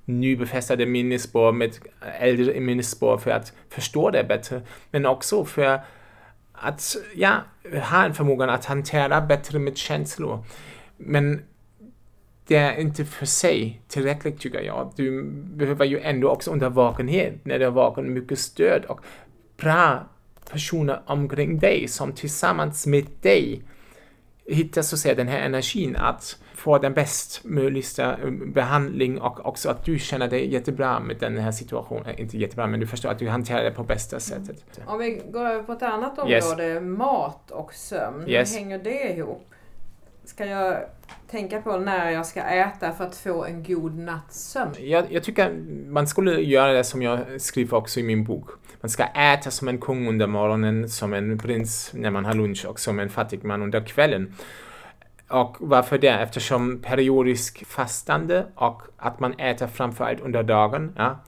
nybefästade 0.06 0.86
minnesspår 0.86 1.52
med 1.52 1.78
äldre 2.20 2.60
minnesspår 2.60 3.18
för 3.18 3.30
att 3.30 3.52
förstå 3.68 4.10
det 4.10 4.24
bättre, 4.24 4.62
men 4.90 5.06
också 5.06 5.44
för 5.44 5.80
att 6.52 6.96
ja, 7.14 7.36
ha 7.90 8.04
en 8.04 8.14
förmåga 8.14 8.44
att 8.44 8.64
hantera 8.64 9.20
bättre 9.20 9.58
med 9.58 9.76
känslor. 9.76 10.44
Men 10.96 11.42
det 12.46 12.56
är 12.56 12.80
inte 12.80 13.04
för 13.04 13.26
sig 13.26 13.82
tillräckligt 13.88 14.40
tycker 14.40 14.60
jag. 14.60 14.92
Du 14.96 15.22
behöver 15.32 15.84
ju 15.84 16.00
ändå 16.00 16.28
också 16.28 16.50
under 16.50 16.70
vakenhet, 16.70 17.34
när 17.44 17.58
du 17.58 17.64
är 17.64 17.70
vaken, 17.70 18.12
mycket 18.12 18.38
stöd 18.38 18.84
och 18.84 19.00
bra 19.56 20.08
personer 20.50 21.02
omkring 21.06 21.58
dig 21.58 21.88
som 21.88 22.12
tillsammans 22.12 22.86
med 22.86 23.06
dig 23.20 23.62
hitta 24.48 24.82
så 24.82 24.96
att 24.96 25.00
säga, 25.00 25.14
den 25.14 25.28
här 25.28 25.38
energin 25.38 25.96
att 25.96 26.38
få 26.54 26.78
den 26.78 26.94
bäst 26.94 27.44
möjliga 27.44 28.18
eh, 28.22 28.30
behandling 28.30 29.20
och 29.20 29.46
också 29.46 29.70
att 29.70 29.85
du 29.85 29.98
känner 29.98 30.28
dig 30.28 30.52
jättebra 30.52 31.00
med 31.00 31.16
den 31.20 31.38
här 31.38 31.52
situationen. 31.52 32.18
Inte 32.18 32.38
jättebra, 32.38 32.66
men 32.66 32.80
du 32.80 32.87
förstår 32.87 33.09
att 33.09 33.18
du 33.18 33.28
hanterar 33.28 33.64
det 33.64 33.70
på 33.70 33.85
bästa 33.85 34.20
sättet. 34.20 34.80
Om 34.87 34.98
vi 34.98 35.22
går 35.30 35.46
över 35.46 35.62
på 35.62 35.72
ett 35.72 35.82
annat 35.82 36.18
område, 36.18 36.66
yes. 36.66 36.82
mat 36.82 37.50
och 37.50 37.74
sömn. 37.74 38.28
Yes. 38.28 38.52
Hur 38.52 38.59
hänger 38.59 38.78
det 38.78 39.16
ihop? 39.16 39.46
Ska 40.24 40.46
jag 40.46 40.76
tänka 41.30 41.62
på 41.62 41.76
när 41.76 42.11
jag 42.11 42.26
ska 42.26 42.40
äta 42.40 42.92
för 42.92 43.04
att 43.04 43.16
få 43.16 43.44
en 43.44 43.62
god 43.62 43.98
natts 43.98 44.40
sömn? 44.40 44.72
Jag, 44.78 45.12
jag 45.12 45.22
tycker 45.22 45.52
man 45.88 46.06
skulle 46.06 46.40
göra 46.40 46.72
det 46.72 46.85
som 46.85 47.02
jag 47.02 47.40
skriver 47.40 47.76
också 47.76 48.00
i 48.00 48.02
min 48.02 48.24
bok. 48.24 48.50
Man 48.80 48.90
ska 48.90 49.04
äta 49.04 49.50
som 49.50 49.68
en 49.68 49.78
kung 49.78 50.08
under 50.08 50.26
morgonen, 50.26 50.88
som 50.88 51.12
en 51.14 51.38
prins 51.38 51.90
när 51.94 52.10
man 52.10 52.24
har 52.24 52.34
lunch 52.34 52.64
och 52.66 52.80
som 52.80 52.98
en 52.98 53.08
fattig 53.08 53.44
man 53.44 53.62
under 53.62 53.80
kvällen. 53.80 54.34
Och 55.28 55.56
varför 55.60 55.98
det? 55.98 56.08
Eftersom 56.08 56.78
periodisk 56.82 57.66
fastande 57.66 58.46
och 58.54 58.82
att 58.96 59.20
man 59.20 59.32
äter 59.32 59.66
framförallt 59.66 60.20
under 60.20 60.42
dagen, 60.42 60.92
ja, 60.96 61.18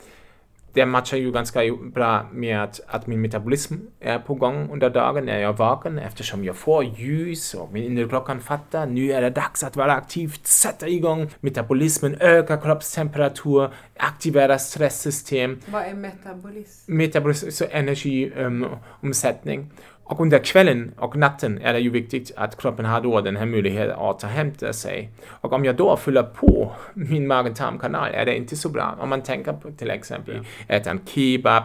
det 0.78 0.86
matchar 0.86 1.16
ju 1.16 1.32
ganska 1.32 1.60
bra 1.94 2.26
med 2.32 2.62
att, 2.62 2.80
att 2.86 3.06
min 3.06 3.20
metabolism 3.20 3.74
är 4.00 4.18
på 4.18 4.34
gång 4.34 4.70
under 4.72 4.90
dagen 4.90 5.24
när 5.24 5.38
jag 5.38 5.52
är 5.52 5.56
vaken 5.56 5.98
eftersom 5.98 6.44
jag 6.44 6.56
får 6.56 6.84
ljus 6.84 7.54
och 7.54 7.72
min 7.72 7.84
inre 7.84 8.08
klockan 8.08 8.40
fattar 8.40 8.86
nu 8.86 9.12
är 9.12 9.22
det 9.22 9.30
dags 9.30 9.64
att 9.64 9.76
vara 9.76 9.92
aktivt, 9.92 10.46
sätta 10.46 10.88
igång 10.88 11.30
metabolismen, 11.40 12.16
öka 12.20 12.56
kroppstemperatur, 12.56 13.70
aktivera 13.96 14.58
stresssystem. 14.58 15.60
Vad 15.66 15.82
är 15.82 15.94
metabolism? 15.94 16.96
Metabolism, 16.96 17.50
så 17.50 17.64
energiomsättning. 17.70 19.60
Um, 19.60 19.70
Och 20.08 20.20
under 20.20 20.38
kvällen 20.38 20.92
och 20.96 21.16
natten 21.16 21.58
är 21.62 21.72
det 21.72 21.78
ju 21.78 21.90
viktigt 21.90 22.32
att 22.36 22.60
kroppen 22.60 22.84
har 22.84 23.00
då 23.00 23.20
den 23.20 23.36
här 23.36 23.46
möjligheten 23.46 23.90
att 23.90 23.98
återhämta 23.98 24.72
sig. 24.72 25.10
Och 25.26 25.52
om 25.52 25.64
jag 25.64 25.76
då 25.76 25.96
fyller 25.96 26.22
på 26.22 26.72
min 26.94 27.26
mag-tarmkanal 27.26 28.14
är 28.14 28.24
det 28.24 28.36
inte 28.36 28.56
så 28.56 28.68
bra. 28.68 28.96
Om 29.00 29.08
man 29.08 29.22
tänker 29.22 29.52
på 29.52 29.70
till 29.70 29.90
exempel 29.90 30.46
äta 30.68 30.90
en 30.90 31.00
kebab, 31.06 31.62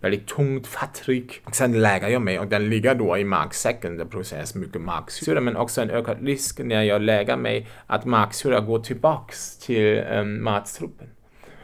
väldigt 0.00 0.26
tungt, 0.26 0.66
fattrik. 0.66 1.40
Sen 1.52 1.80
lägger 1.80 2.08
jag 2.08 2.22
mig 2.22 2.38
och 2.38 2.46
den 2.46 2.68
ligger 2.68 2.94
då 2.94 3.18
i 3.18 3.24
magsäcken. 3.24 3.96
Det 3.96 4.06
produceras 4.06 4.54
mycket 4.54 4.80
magsyra 4.80 5.40
men 5.40 5.56
också 5.56 5.82
en 5.82 5.90
ökad 5.90 6.26
risk 6.26 6.58
när 6.58 6.82
jag 6.82 7.02
lägger 7.02 7.36
mig 7.36 7.68
att 7.86 8.04
magsyra 8.04 8.60
går 8.60 8.78
tillbaks 8.78 9.58
till 9.58 10.02
um, 10.12 10.44
matstrupen. 10.44 11.08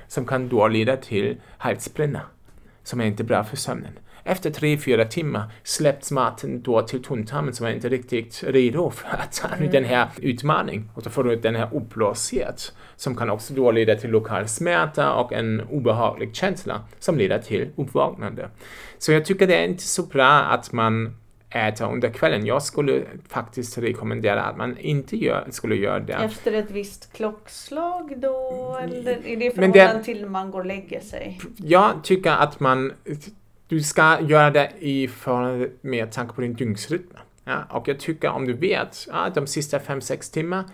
Som 0.09 0.27
kan 0.27 0.49
då 0.49 0.69
leda 0.69 0.97
till 0.97 1.37
halsbränna 1.59 2.21
som 2.83 3.01
är 3.01 3.05
inte 3.05 3.25
bra 3.25 3.45
för 3.45 3.57
sömnen. 3.57 3.93
Efter 4.31 4.51
tre, 4.51 4.79
fyra 4.79 5.05
timmar 5.05 5.53
släpps 5.63 6.11
maten 6.11 6.63
då 6.63 6.83
till 6.83 7.03
tunntarmen 7.03 7.55
som 7.55 7.67
är 7.67 7.71
inte 7.73 7.89
riktigt 7.89 8.45
redo 8.47 8.91
för 8.91 9.09
att 9.09 9.33
ta 9.33 9.49
mm. 9.49 9.71
den 9.71 9.85
här 9.85 10.09
utmaningen. 10.17 10.91
Och 10.95 11.03
då 11.03 11.11
får 11.11 11.25
du 11.25 11.37
den 11.37 11.57
här 11.57 11.69
uppblåshet 11.73 12.73
som 12.97 13.17
kan 13.17 13.31
också 13.31 13.55
då 13.55 13.71
leda 13.71 13.97
till 13.97 14.11
lokal 14.11 14.49
smärta 14.49 15.13
och 15.13 15.33
en 15.33 15.61
obehaglig 15.61 16.37
känsla 16.37 16.85
som 16.99 17.19
leder 17.19 17.39
till 17.39 17.69
uppvaknande. 17.77 18.49
Så 18.99 19.13
jag 19.13 19.25
tycker 19.25 19.47
det 19.47 19.57
är 19.57 19.65
inte 19.65 19.83
så 19.83 20.03
bra 20.03 20.29
att 20.29 20.73
man 20.73 21.17
äter 21.51 21.93
under 21.93 22.11
kvällen. 22.11 22.47
Jag 22.47 22.63
skulle 22.63 23.03
faktiskt 23.29 23.79
rekommendera 23.79 24.43
att 24.43 24.57
man 24.57 24.79
inte 24.79 25.17
gör, 25.17 25.47
skulle 25.51 25.77
göra 25.77 26.01
det. 26.01 26.13
Efter 26.13 26.53
ett 26.53 26.71
visst 26.71 27.13
klockslag 27.13 28.15
då? 28.17 28.79
Eller 28.83 29.27
är 29.27 29.37
det 29.37 29.51
förhållande 29.51 30.05
till 30.05 30.21
när 30.21 30.29
man 30.29 30.51
går 30.51 30.61
och 30.61 30.67
lägger 30.67 31.01
sig? 31.01 31.41
Jag 31.57 32.05
tycker 32.05 32.31
att 32.31 32.61
man 32.61 32.93
du 33.71 33.83
ska 33.83 34.21
göra 34.21 34.51
det 34.51 34.73
i 34.79 35.09
förhållande 35.09 35.71
med 35.81 36.13
tanke 36.13 36.35
på 36.35 36.41
din 36.41 36.55
dygnsrytm. 36.55 37.17
Ja, 37.45 37.65
och 37.71 37.89
jag 37.89 38.01
tycker 38.01 38.29
om 38.29 38.47
du 38.47 38.53
vet 38.53 39.07
ja, 39.09 39.31
de 39.35 39.47
sista 39.47 39.79
5-6 39.79 40.33
timmar, 40.33 40.65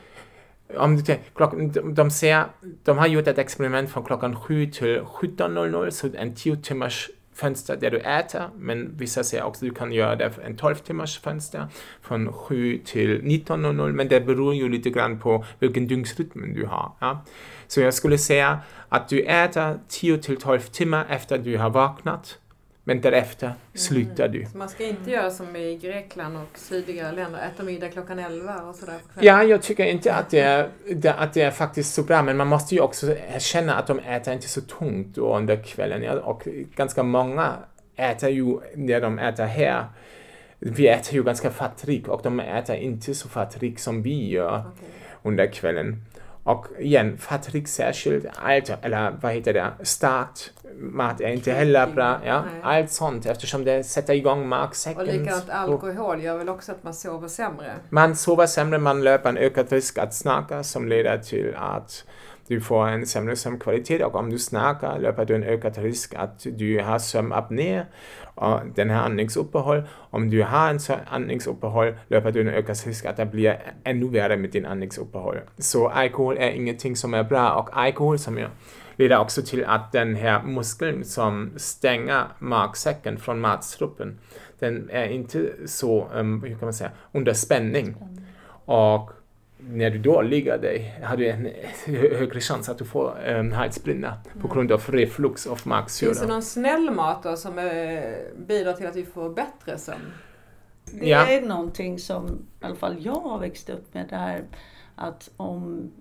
om 0.76 0.96
du, 0.96 1.16
klock, 1.35 1.54
de, 1.85 2.11
ser, 2.11 2.44
de 2.85 2.98
har 2.98 3.06
gjort 3.06 3.26
ett 3.26 3.38
experiment 3.38 3.90
från 3.90 4.04
klockan 4.04 4.37
7 4.37 4.66
till 4.66 5.00
17.00, 5.00 5.90
så 5.90 6.09
en 6.14 6.35
10 6.35 6.56
timmars 6.56 7.11
fönster 7.35 7.76
där 7.76 7.90
du 7.90 7.98
äter, 7.98 8.48
men 8.59 8.96
vissa 8.96 9.24
säger 9.24 9.44
också 9.44 9.66
att 9.66 9.70
du 9.70 9.74
kan 9.74 9.92
göra 9.92 10.16
det 10.16 10.30
för 10.30 10.42
en 10.42 10.56
12 10.56 10.74
timmars 10.74 11.20
fönster 11.20 11.66
från 12.02 12.32
7 12.32 12.78
till 12.85 13.22
19.00, 13.22 13.92
men 13.92 14.09
det 14.09 14.20
beror 14.20 14.54
ju 14.54 14.68
lite 14.68 14.90
grann 14.90 15.18
på 15.18 15.44
vilken 15.59 15.87
dygnsrytm 15.87 16.54
du 16.54 16.66
har. 16.66 16.92
Ja. 16.98 17.24
Så 17.66 17.80
jag 17.80 17.94
skulle 17.94 18.18
säga 18.18 18.59
att 18.88 19.09
du 19.09 19.20
äter 19.20 19.78
10 19.88 20.18
till 20.18 20.37
12 20.37 20.61
timmar 20.61 21.06
efter 21.09 21.38
att 21.38 21.44
du 21.44 21.59
har 21.59 21.70
vaknat 21.70 22.38
men 22.88 23.01
därefter 23.01 23.53
slutar 23.75 24.29
du. 24.29 24.46
Så 24.53 24.59
man 24.59 24.68
ska 24.68 24.85
inte 24.87 25.11
göra 25.11 25.31
som 25.31 25.57
i 25.57 25.77
Grekland 25.77 26.37
och 26.37 26.59
sydliga 26.59 27.12
länder, 27.12 27.38
äta 27.38 27.62
middag 27.62 27.88
klockan 27.88 28.18
11 28.18 28.62
och 28.62 28.75
sådär 28.75 28.99
Ja, 29.20 29.42
jag 29.42 29.62
tycker 29.62 29.85
inte 29.85 30.14
att 30.14 30.31
det, 30.31 30.40
är, 30.40 30.68
att 31.18 31.35
det 31.35 31.42
är 31.42 31.51
faktiskt 31.51 31.94
så 31.94 32.03
bra, 32.03 32.22
men 32.22 32.37
man 32.37 32.46
måste 32.46 32.75
ju 32.75 32.81
också 32.81 33.16
känna 33.38 33.75
att 33.75 33.87
de 33.87 33.99
äter 33.99 34.35
inte 34.35 34.49
så 34.49 34.61
tungt 34.61 35.18
under 35.18 35.64
kvällen. 35.64 36.03
Ja, 36.03 36.12
och 36.12 36.49
ganska 36.77 37.03
många 37.03 37.55
äter 37.96 38.29
ju, 38.29 38.59
när 38.75 39.01
de 39.01 39.18
äter 39.18 39.44
här, 39.44 39.85
vi 40.59 40.88
äter 40.88 41.14
ju 41.14 41.22
ganska 41.22 41.51
fattigt 41.51 42.09
och 42.09 42.20
de 42.22 42.40
äter 42.40 42.77
inte 42.77 43.14
så 43.14 43.29
fattigt 43.29 43.81
som 43.81 44.03
vi 44.03 44.31
gör 44.31 44.59
okay. 44.59 44.88
under 45.22 45.46
kvällen. 45.46 46.05
Och 46.46 46.66
igen, 46.78 47.18
fattigt 47.18 47.68
särskilt, 47.68 48.26
allt, 48.37 48.70
eller 48.82 49.16
vad 49.20 49.32
heter 49.32 49.52
det, 49.52 49.72
starkt 49.82 50.52
mat 50.78 51.20
är 51.20 51.28
inte 51.28 51.52
heller 51.52 51.87
bra. 51.87 52.20
Ja, 52.24 52.44
allt 52.62 52.90
sånt 52.90 53.26
eftersom 53.26 53.64
det 53.64 53.85
sätter 53.85 54.14
igång 54.14 54.48
magsäcken. 54.48 55.00
Och 55.00 55.06
likadant 55.06 55.50
alkohol 55.50 56.22
gör 56.22 56.38
väl 56.38 56.48
också 56.48 56.72
att 56.72 56.85
man 56.85 56.94
sover 56.94 57.28
sämre? 57.28 57.72
Man 57.88 58.16
sover 58.16 58.46
sämre, 58.46 58.78
man 58.78 59.04
löper 59.04 59.28
en 59.28 59.37
ökad 59.37 59.72
risk 59.72 59.98
att 59.98 60.14
snacka 60.14 60.62
som 60.62 60.88
leder 60.88 61.18
till 61.18 61.54
att 61.56 62.04
du 62.48 62.61
får 62.61 62.88
en 62.88 63.06
sämre 63.06 63.37
sömnkvalitet 63.37 64.02
och 64.02 64.14
om 64.14 64.30
du 64.30 64.38
snackar 64.38 64.98
löper 64.98 65.24
du 65.24 65.35
en 65.35 65.42
ökad 65.42 65.78
risk 65.78 66.14
att 66.14 66.46
du 66.56 66.80
har 66.80 66.98
sömnapné 66.98 67.85
och 68.35 68.61
den 68.74 68.90
här 68.90 69.02
andningsuppehåll. 69.02 69.82
Om 70.11 70.30
du 70.30 70.42
har 70.42 70.70
en 70.70 70.78
andningsuppehåll 71.09 71.94
löper 72.09 72.32
du 72.32 72.40
en 72.40 72.48
ökad 72.48 72.76
risk 72.87 73.04
att 73.04 73.16
det 73.16 73.26
blir 73.26 73.72
ännu 73.85 74.09
värre 74.09 74.37
med 74.37 74.50
din 74.50 74.66
andningsuppehåll. 74.66 75.37
Så 75.59 75.88
alkohol 75.88 76.37
är 76.38 76.50
ingenting 76.50 76.96
som 76.96 77.14
är 77.14 77.24
bra 77.24 77.52
och 77.52 77.68
alkohol 77.72 78.18
som 78.18 78.38
jag 78.38 78.50
leder 78.96 79.18
också 79.18 79.42
till 79.42 79.64
att 79.64 79.92
den 79.92 80.14
här 80.14 80.42
muskeln 80.42 81.04
som 81.04 81.50
stänger 81.56 82.24
magsäcken 82.38 83.18
från 83.18 83.40
matstrupen, 83.40 84.18
den 84.59 84.90
är 84.90 85.09
inte 85.09 85.52
så, 85.66 86.09
um, 86.14 86.42
hur 86.42 86.50
kan 86.50 86.66
man 86.66 86.74
säga, 86.74 86.90
under 87.12 87.32
spänning. 87.32 87.96
Och 88.64 89.11
när 89.59 89.90
du 89.90 89.99
då 89.99 90.23
ligger 90.23 90.59
dig 90.59 91.01
har 91.03 91.16
du 91.16 91.29
en 91.29 91.51
högre 91.87 92.40
chans 92.40 92.69
att 92.69 92.79
du 92.79 92.85
får 92.85 93.19
um, 93.29 93.53
halsbränna 93.53 94.19
på 94.40 94.49
grund 94.49 94.73
av 94.73 94.83
reflux 94.88 95.47
av 95.47 95.61
magsyra. 95.64 96.09
Finns 96.09 96.21
det 96.21 96.27
någon 96.27 96.42
snäll 96.42 96.90
mat 96.90 97.23
då 97.23 97.37
som 97.37 97.59
uh, 97.59 98.01
bidrar 98.37 98.73
till 98.73 98.87
att 98.87 98.97
vi 98.97 99.05
får 99.05 99.31
bättre 99.31 99.79
sömn? 99.79 100.12
Det 100.92 101.09
ja. 101.09 101.27
är 101.27 101.40
någonting 101.40 101.99
som 101.99 102.47
i 102.61 102.64
alla 102.64 102.77
fall 102.77 102.97
jag 103.01 103.21
har 103.21 103.38
växt 103.38 103.71
upp 103.71 103.95
med 103.95 104.07
det 104.09 104.16
här 104.16 104.45
att 104.95 105.31
om, 105.37 105.92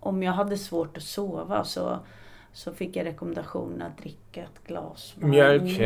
om 0.00 0.22
jag 0.22 0.32
hade 0.32 0.56
svårt 0.56 0.96
att 0.96 1.02
sova 1.02 1.64
så 1.64 1.98
så 2.58 2.72
fick 2.72 2.96
jag 2.96 3.06
rekommendationen 3.06 3.82
att 3.82 3.98
dricka 3.98 4.40
ett 4.40 4.66
glas 4.66 5.14
Mjölk, 5.16 5.78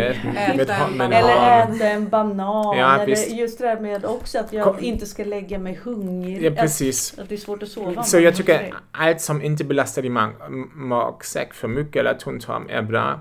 banan. 0.69 1.13
Eller 1.13 1.75
äta 1.75 1.89
en 1.89 2.09
banan. 2.09 2.79
Ja, 2.79 2.99
eller 2.99 3.17
just 3.17 3.59
det 3.59 3.67
där 3.67 3.81
med 3.81 4.05
också 4.05 4.39
att 4.39 4.53
jag 4.53 4.65
Kom. 4.65 4.79
inte 4.81 5.07
ska 5.07 5.25
lägga 5.25 5.59
mig 5.59 5.75
hungrig. 5.85 6.43
Ja, 6.43 6.51
precis. 6.51 7.13
Att, 7.13 7.19
att 7.19 7.29
det 7.29 7.35
är 7.35 7.37
svårt 7.37 7.63
att 7.63 7.69
sova. 7.69 8.03
Så 8.03 8.19
jag 8.19 8.37
tycker 8.37 8.75
allt 8.93 9.21
som 9.21 9.43
inte 9.43 9.65
belastar 9.65 10.03
din 10.03 10.13
mag 10.13 10.33
magsäck 10.75 11.55
för 11.55 11.69
mycket 11.69 11.97
eller 12.01 12.15
tunntarm 12.15 12.67
är 12.71 12.83
bra. 12.83 13.21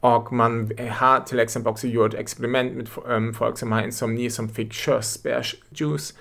Och 0.00 0.32
man 0.32 0.72
har 0.90 1.20
till 1.20 1.40
exempel 1.40 1.70
också 1.70 1.86
gjort 1.86 2.14
experiment 2.14 2.74
med 2.74 2.88
um, 3.06 3.34
folk 3.34 3.58
som 3.58 3.72
har 3.72 3.82
insomni 3.82 4.30
som 4.30 4.48
fick 4.48 4.72
körsbärsjuice. 4.72 6.14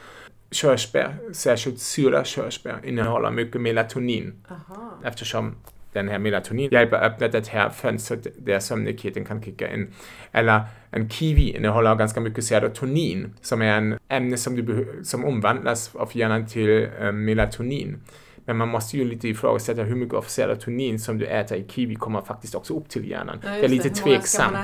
Körsbär, 0.52 1.18
särskilt 1.34 1.80
syra 1.80 2.24
körsbär, 2.24 2.80
innehåller 2.84 3.32
mycket 3.32 3.62
melatonin. 3.62 4.46
Aha. 4.50 4.92
Eftersom 5.04 5.56
den 5.94 6.10
här 6.10 6.20
melatonin 6.20 6.70
hjälper 6.72 7.04
öppna 7.04 7.28
det 7.28 7.48
här 7.48 7.70
fönstret 7.70 8.28
där 8.46 8.60
sömnigheten 8.60 9.26
kan 9.26 9.44
kicka 9.44 9.74
in. 9.74 9.94
Eller 10.32 10.62
en 10.92 11.10
kiwi 11.10 11.58
innehåller 11.58 11.96
ganska 11.96 12.20
mycket 12.20 12.44
serotonin 12.44 13.34
som 13.42 13.62
är 13.62 13.78
en 13.78 14.00
ämne 14.10 14.38
som, 14.38 14.56
du 14.56 15.00
som 15.04 15.26
omvandlas 15.26 15.96
av 15.96 16.10
hjärnan 16.14 16.48
till 16.48 16.88
um, 17.00 17.26
melatonin. 17.26 17.98
Men 18.46 18.58
man 18.58 18.70
måste 18.70 18.98
ju 18.98 19.04
lite 19.04 19.28
ifrågasätta 19.28 19.84
hur 19.84 19.96
mycket 19.96 20.14
av 20.14 20.22
serotonin 20.22 21.00
som 21.00 21.18
du 21.18 21.26
äter 21.26 21.58
i 21.58 21.66
kiwi 21.70 21.96
kommer 21.96 22.22
faktiskt 22.22 22.56
också 22.56 22.78
upp 22.78 22.90
till 22.90 23.10
hjärnan. 23.10 23.40
Ja, 23.44 23.50
det 23.50 23.66
är 23.66 23.70
lite 23.70 23.90
tveksamt. 23.90 24.58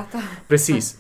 Precis. 0.48 1.00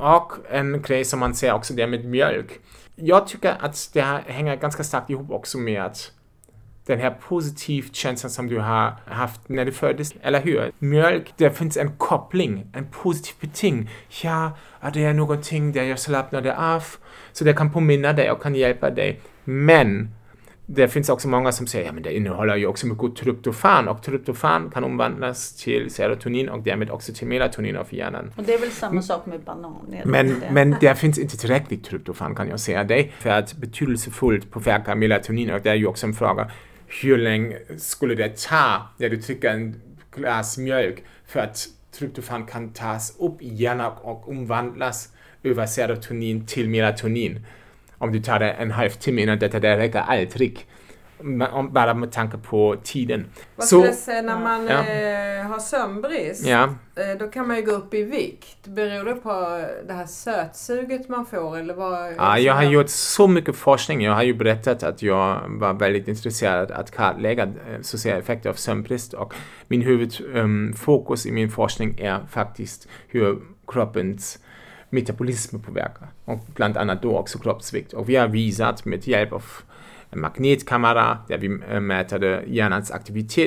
Och 0.00 0.32
en 0.50 0.82
grej 0.82 1.04
som 1.04 1.20
man 1.20 1.34
ser 1.34 1.52
också 1.52 1.74
det 1.74 1.86
med 1.86 2.04
mjölk. 2.04 2.60
Jag 2.94 3.26
tycker 3.26 3.56
att 3.60 3.90
det 3.92 4.00
hänger 4.26 4.56
ganska 4.56 4.84
starkt 4.84 5.10
ihop 5.10 5.30
också 5.30 5.58
med 5.58 5.82
att 5.82 6.12
den 6.86 7.00
här 7.00 7.10
positiva 7.10 7.88
känslan 7.92 8.30
som 8.30 8.46
du 8.46 8.58
har 8.58 8.94
haft 9.06 9.48
när 9.48 9.64
du 9.64 9.72
föddes, 9.72 10.14
eller 10.22 10.40
hur? 10.40 10.72
Mjölk, 10.78 11.34
det 11.36 11.50
finns 11.50 11.76
en 11.76 11.96
koppling, 11.96 12.66
en 12.72 12.86
positiv 12.86 13.34
beting. 13.40 13.90
Ja, 14.22 14.52
det 14.94 15.04
är 15.04 15.12
någonting 15.12 15.72
där 15.72 15.82
jag 15.82 15.98
slappnade 15.98 16.56
av, 16.56 16.84
så 17.32 17.44
det 17.44 17.52
kan 17.52 17.72
påminna 17.72 18.12
dig 18.12 18.30
och 18.30 18.42
kan 18.42 18.54
hjälpa 18.54 18.90
dig. 18.90 19.20
Men 19.44 20.08
det 20.66 20.88
finns 20.88 21.08
också 21.08 21.28
många 21.28 21.52
som 21.52 21.66
säger 21.66 21.86
ja, 21.86 22.00
det 22.00 22.16
innehåller 22.16 22.56
ju 22.56 22.66
också 22.66 22.86
mycket 22.86 23.16
tryptofan 23.16 23.88
och 23.88 24.02
tryptofan 24.02 24.70
kan 24.70 24.84
omvandlas 24.84 25.56
till 25.56 25.90
serotonin 25.90 26.48
och 26.48 26.62
därmed 26.62 26.90
också 26.90 27.12
till 27.12 27.26
melatonin 27.26 27.76
av 27.76 27.94
hjärnan. 27.94 28.32
Och 28.36 28.42
det 28.42 28.54
är 28.54 28.58
väl 28.58 28.70
samma 28.70 29.02
sak 29.02 29.26
med 29.26 29.40
bananer? 29.40 30.02
Men, 30.04 30.26
det? 30.26 30.50
men 30.50 30.76
det 30.80 30.98
finns 30.98 31.18
inte 31.18 31.36
tillräckligt 31.36 31.84
tryptofan 31.84 32.34
kan 32.34 32.48
jag 32.48 32.60
säga 32.60 32.84
dig 32.84 33.12
för 33.18 33.30
att 33.30 33.54
betydelsefullt 33.54 34.50
påverka 34.50 34.94
melatonin 34.94 35.50
och 35.50 35.60
det 35.60 35.70
är 35.70 35.74
ju 35.74 35.86
också 35.86 36.06
en 36.06 36.14
fråga 36.14 36.50
hur 36.86 37.18
länge 37.18 37.58
skulle 37.78 38.14
det 38.14 38.36
ta 38.36 38.88
när 38.96 39.08
du 39.08 39.16
dricker 39.16 39.50
en 39.50 39.80
glas 40.14 40.58
mjölk 40.58 41.04
för 41.26 41.40
att 41.40 41.68
tryptofan 41.98 42.46
kan 42.46 42.72
tas 42.72 43.16
upp 43.18 43.42
i 43.42 43.54
hjärnan 43.54 43.92
och 44.02 44.28
omvandlas 44.28 45.08
över 45.42 45.66
serotonin 45.66 46.46
till 46.46 46.68
melatonin. 46.68 47.46
Om 47.98 48.12
du 48.12 48.20
tar 48.20 48.38
det 48.38 48.50
en 48.50 48.70
halvtimme 48.70 49.22
innan 49.22 49.38
detta, 49.38 49.60
det 49.60 49.78
räcker 49.78 49.98
aldrig 49.98 50.66
bara 51.70 51.94
med 51.94 52.12
tanke 52.12 52.38
på 52.38 52.76
tiden. 52.82 53.26
Vad 53.56 53.66
skulle 53.66 53.86
jag 53.86 53.94
säga 53.94 54.22
när 54.22 54.40
man 54.40 54.66
ja. 54.66 54.86
eh, 54.86 55.46
har 55.46 55.58
sömnbrist? 55.58 56.46
Ja. 56.46 56.74
Eh, 56.96 57.18
då 57.18 57.28
kan 57.28 57.48
man 57.48 57.56
ju 57.56 57.62
gå 57.62 57.72
upp 57.72 57.94
i 57.94 58.02
vikt. 58.02 58.66
Beror 58.66 59.04
det 59.04 59.14
på 59.14 59.64
det 59.86 59.92
här 59.92 60.06
sötsuget 60.06 61.08
man 61.08 61.26
får 61.26 61.58
eller 61.58 61.74
vad? 61.74 62.12
Ja, 62.18 62.38
jag 62.38 62.54
har 62.54 62.62
gjort 62.62 62.88
så 62.88 63.26
mycket 63.28 63.56
forskning. 63.56 64.00
Jag 64.00 64.14
har 64.14 64.22
ju 64.22 64.34
berättat 64.34 64.82
att 64.82 65.02
jag 65.02 65.40
var 65.48 65.72
väldigt 65.72 66.08
intresserad 66.08 66.70
att 66.70 66.90
kartlägga 66.90 67.42
eh, 67.42 67.80
sociala 67.82 68.18
effekter 68.18 68.50
av 68.50 68.54
sömnbrist 68.54 69.12
och 69.12 69.34
min 69.68 69.82
huvudfokus 69.82 71.26
um, 71.26 71.30
i 71.30 71.34
min 71.34 71.50
forskning 71.50 71.98
är 71.98 72.26
faktiskt 72.30 72.88
hur 73.08 73.38
kroppens 73.66 74.38
metabolism 74.90 75.58
påverkar. 75.58 76.08
Och 76.24 76.38
bland 76.54 76.76
annat 76.76 77.02
då 77.02 77.18
också 77.18 77.38
kroppsvikt. 77.38 77.92
Och 77.92 78.08
vi 78.08 78.16
har 78.16 78.28
visat 78.28 78.84
med 78.84 79.08
hjälp 79.08 79.32
av 79.32 79.44
magnetkamera 80.12 81.18
där 81.28 81.38
vi 81.38 81.48
mäter 81.80 82.44
hjärnans 82.46 82.92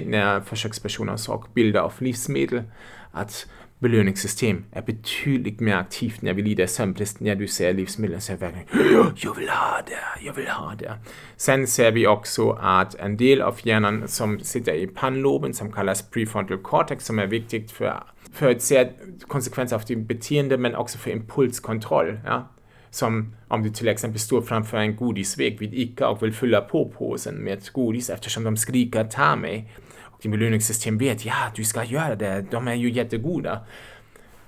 när 0.06 0.42
försökspersoner 0.42 1.18
såg 1.18 1.46
bilder 1.54 1.80
av 1.80 1.94
livsmedel 2.00 2.64
att 3.12 3.48
belöningssystem 3.80 4.64
är 4.72 4.82
betydligt 4.82 5.60
mer 5.60 5.76
aktivt 5.76 6.22
när 6.22 6.34
vi 6.34 6.42
lider 6.42 6.68
sömnbrist. 6.68 7.20
När 7.20 7.36
du 7.36 7.48
ser 7.48 7.74
livsmedel 7.74 8.22
så 8.22 8.34
är 8.34 8.38
verkligen 8.38 9.14
jag 9.16 9.36
vill 9.36 9.50
ha 9.50 9.82
det, 9.88 10.26
jag 10.26 10.34
vill 10.34 10.48
ha 10.48 10.76
det. 10.76 10.94
Sen 11.38 11.68
ser 11.68 11.92
vi 11.92 12.08
också 12.08 12.52
att 12.52 12.96
en 12.96 13.18
del 13.18 13.42
av 13.42 13.60
hjärnan 13.64 14.08
som 14.08 14.40
sitter 14.40 14.88
pannloben 14.88 15.54
som 15.54 15.72
kallas 15.72 16.10
prefrontal 16.10 16.58
cortex 16.58 17.06
som 17.06 17.20
är 17.20 17.28
viktigt 17.28 17.72
för, 17.72 18.04
för 18.34 18.56
se 18.60 18.90
konsekvenser 19.28 19.76
av 19.76 19.86
ditt 19.86 20.08
beteende 20.08 20.58
men 20.58 20.76
också 20.76 20.98
för 20.98 21.12
impulskontroll. 21.12 22.20
Ja? 22.26 22.48
Som 22.92 23.36
om 23.48 23.64
du 23.64 23.70
till 23.70 23.88
exempel 23.88 24.20
står 24.20 24.42
framför 24.42 24.78
en 24.78 24.96
godisvägg 24.96 25.60
vid 25.60 25.74
ICA 25.74 26.10
och 26.10 26.24
vill 26.24 26.34
fylla 26.34 26.62
på 26.62 26.90
påsen 26.90 27.36
med 27.36 27.70
godis 27.74 28.10
eftersom 28.10 28.44
de 28.44 28.58
skriker 28.58 29.04
ta 29.04 29.36
mig 29.36 29.72
och 30.20 30.20
din 30.22 30.32
belöningssystem 30.32 30.98
vet, 30.98 31.26
ja, 31.26 31.52
du 31.56 31.64
ska 31.64 31.84
göra 31.84 32.16
det, 32.16 32.46
de 32.52 32.68
är 32.68 32.74
ju 32.74 32.92
jättegoda. 32.92 33.60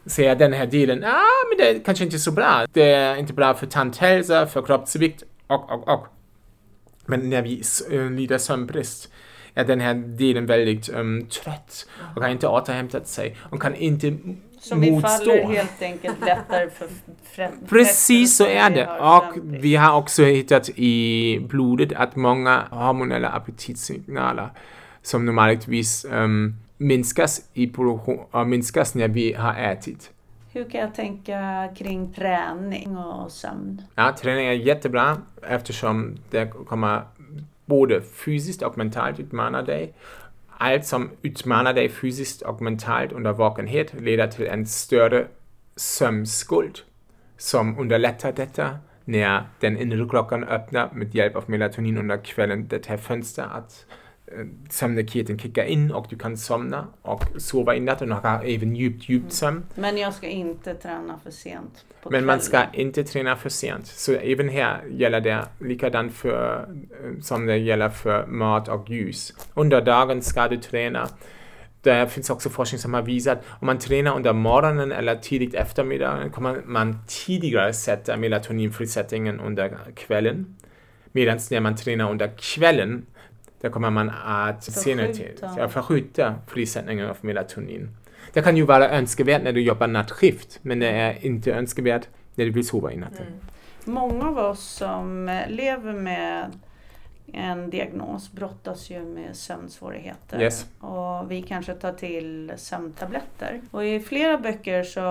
Säger 0.05 0.35
den 0.35 0.53
här 0.53 0.65
delen, 0.65 0.99
ja, 1.01 1.09
ah, 1.09 1.47
men 1.49 1.57
det 1.57 1.69
är 1.69 1.83
kanske 1.83 2.03
inte 2.03 2.19
så 2.19 2.31
bra. 2.31 2.65
Det 2.73 2.91
är 2.91 3.15
inte 3.15 3.33
bra 3.33 3.53
för 3.53 3.67
tandhälsa, 3.67 4.47
för 4.47 4.61
kroppsvikt 4.61 5.23
och, 5.47 5.71
och, 5.71 5.87
och. 5.87 6.07
Men 7.05 7.29
när 7.29 7.41
vi 7.41 7.63
eh, 7.91 8.11
lider 8.11 8.37
sömnbrist 8.37 9.11
är 9.53 9.65
den 9.65 9.79
här 9.79 9.93
delen 9.93 10.45
väldigt 10.45 10.89
um, 10.89 11.25
trött 11.25 11.87
och 12.15 12.21
har 12.21 12.29
inte 12.29 12.47
återhämtat 12.47 13.07
sig 13.07 13.37
och 13.49 13.61
kan 13.61 13.75
inte 13.75 14.17
så 14.61 14.75
motstå. 14.75 14.87
vi 14.87 15.01
faller 15.01 15.43
helt 15.43 15.81
enkelt 15.81 16.19
lättare 16.19 16.69
för 16.69 16.87
Precis 17.69 18.37
så 18.37 18.45
är 18.45 18.69
det. 18.69 18.87
Och 18.87 19.37
vi 19.43 19.75
har 19.75 19.97
också 19.97 20.23
hittat 20.23 20.69
i 20.75 21.39
blodet 21.49 21.93
att 21.93 22.15
många 22.15 22.63
hormonella 22.69 23.29
aptitsignaler 23.29 24.49
som 25.01 25.25
normaltvis 25.25 26.05
um, 26.11 26.55
minskas, 26.77 27.41
i 27.53 27.67
produktion, 27.67 28.19
uh, 28.35 28.45
minskas 28.45 28.95
när 28.95 29.07
vi 29.07 29.33
har 29.33 29.55
ätit. 29.55 30.11
Hur 30.53 30.69
kan 30.69 30.81
jag 30.81 30.95
tänka 30.95 31.67
kring 31.77 32.13
träning 32.13 32.97
och 32.97 33.31
sömn? 33.31 33.81
Ja, 33.95 34.15
träning 34.21 34.47
är 34.47 34.51
jättebra 34.51 35.17
eftersom 35.41 36.17
det 36.29 36.45
kommer 36.45 37.01
både 37.65 38.01
fysiskt 38.01 38.61
och 38.61 38.77
mentalt 38.77 39.19
utmana 39.19 39.61
dig. 39.61 39.93
Allt 40.63 40.85
som 40.85 41.09
utmanar 41.21 41.73
dig 41.73 41.89
fysiskt 41.89 42.41
och 42.41 42.61
mentalt 42.61 43.11
under 43.11 43.33
vakenhet 43.33 43.93
leder 43.93 44.27
till 44.27 44.47
en 44.47 44.65
större 44.65 45.27
sömnskuld 45.75 46.79
som 47.37 47.79
underlättar 47.79 48.31
detta 48.31 48.77
när 49.05 49.43
den 49.59 49.77
inre 49.77 50.09
klockan 50.09 50.43
öppnar 50.43 50.89
med 50.93 51.15
hjälp 51.15 51.35
av 51.35 51.49
melatonin 51.49 51.97
under 51.97 52.17
kvällen, 52.17 52.67
det 52.67 52.85
här 52.85 52.97
fönstret 52.97 53.47
att 53.51 53.85
sömnraketen 54.69 55.39
kickar 55.39 55.63
in 55.63 55.91
och 55.91 56.05
du 56.09 56.17
kan 56.17 56.37
somna 56.37 56.87
och 57.01 57.23
sova 57.37 57.75
i 57.75 57.79
natten 57.79 58.11
och 58.11 58.17
ha 58.17 58.43
även 58.43 58.75
djupt, 58.75 59.09
djupt 59.09 59.23
mm. 59.23 59.31
sömn. 59.31 59.63
Men 59.75 59.97
jag 59.97 60.13
ska 60.13 60.27
inte 60.27 60.75
träna 60.75 61.19
för 61.23 61.31
sent 61.31 61.85
Men 62.09 62.25
man 62.25 62.39
ska 62.39 62.63
inte 62.73 63.03
träna 63.03 63.35
för 63.35 63.49
sent. 63.49 63.87
Så 63.87 64.13
även 64.13 64.49
här 64.49 64.83
gäller 64.91 65.21
det 65.21 65.45
likadant 65.59 66.13
för, 66.13 66.59
eh, 66.59 67.21
som 67.21 67.45
det 67.45 67.57
gäller 67.57 67.89
för 67.89 68.25
mat 68.27 68.67
och 68.67 68.89
ljus. 68.89 69.33
Under 69.53 69.81
dagen 69.81 70.21
ska 70.21 70.47
du 70.47 70.57
träna. 70.57 71.09
Det 71.81 72.11
finns 72.11 72.29
också 72.29 72.49
forskning 72.49 72.79
som 72.79 72.93
har 72.93 73.01
visat 73.01 73.37
att 73.37 73.45
om 73.61 73.65
man 73.65 73.77
tränar 73.77 74.15
under 74.15 74.33
morgonen 74.33 74.91
eller 74.91 75.15
tidigt 75.15 75.53
eftermiddag 75.53 76.29
kommer 76.29 76.61
man 76.65 76.97
tidigare 77.07 77.73
sätta 77.73 78.17
melatoninfrisättningen 78.17 79.39
under 79.39 79.77
kvällen. 79.95 80.55
Medan 81.11 81.39
när 81.51 81.59
man 81.59 81.75
tränar 81.75 82.11
under 82.11 82.31
kvällen 82.37 83.05
där 83.61 83.69
kommer 83.69 83.89
man 83.89 84.09
att 84.25 84.63
senare 84.63 85.13
till, 85.13 85.31
ja, 85.57 85.69
förskjuta 85.69 86.35
frisättningen 86.47 87.09
av 87.09 87.17
melatonin. 87.21 87.89
Det 88.33 88.41
kan 88.41 88.57
ju 88.57 88.63
vara 88.63 88.89
önskvärt 88.89 89.43
när 89.43 89.53
du 89.53 89.61
jobbar 89.61 89.87
nattskift, 89.87 90.59
men 90.61 90.79
det 90.79 90.89
är 90.89 91.25
inte 91.25 91.51
önskvärt 91.51 92.07
när 92.35 92.45
du 92.45 92.51
vill 92.51 92.67
sova 92.67 92.91
i 92.91 92.97
natten. 92.97 93.27
Mm. 93.27 93.39
Många 93.85 94.27
av 94.27 94.37
oss 94.37 94.63
som 94.63 95.39
lever 95.47 95.93
med 95.93 96.51
en 97.33 97.69
diagnos 97.69 98.31
brottas 98.31 98.89
ju 98.89 99.05
med 99.05 99.35
sömnsvårigheter. 99.35 100.41
Yes. 100.41 100.65
Och 100.79 101.31
vi 101.31 101.41
kanske 101.41 101.73
tar 101.73 101.93
till 101.93 102.53
sömntabletter. 102.57 103.61
Och 103.71 103.85
i 103.85 103.99
flera 103.99 104.37
böcker 104.37 104.83
så 104.83 105.01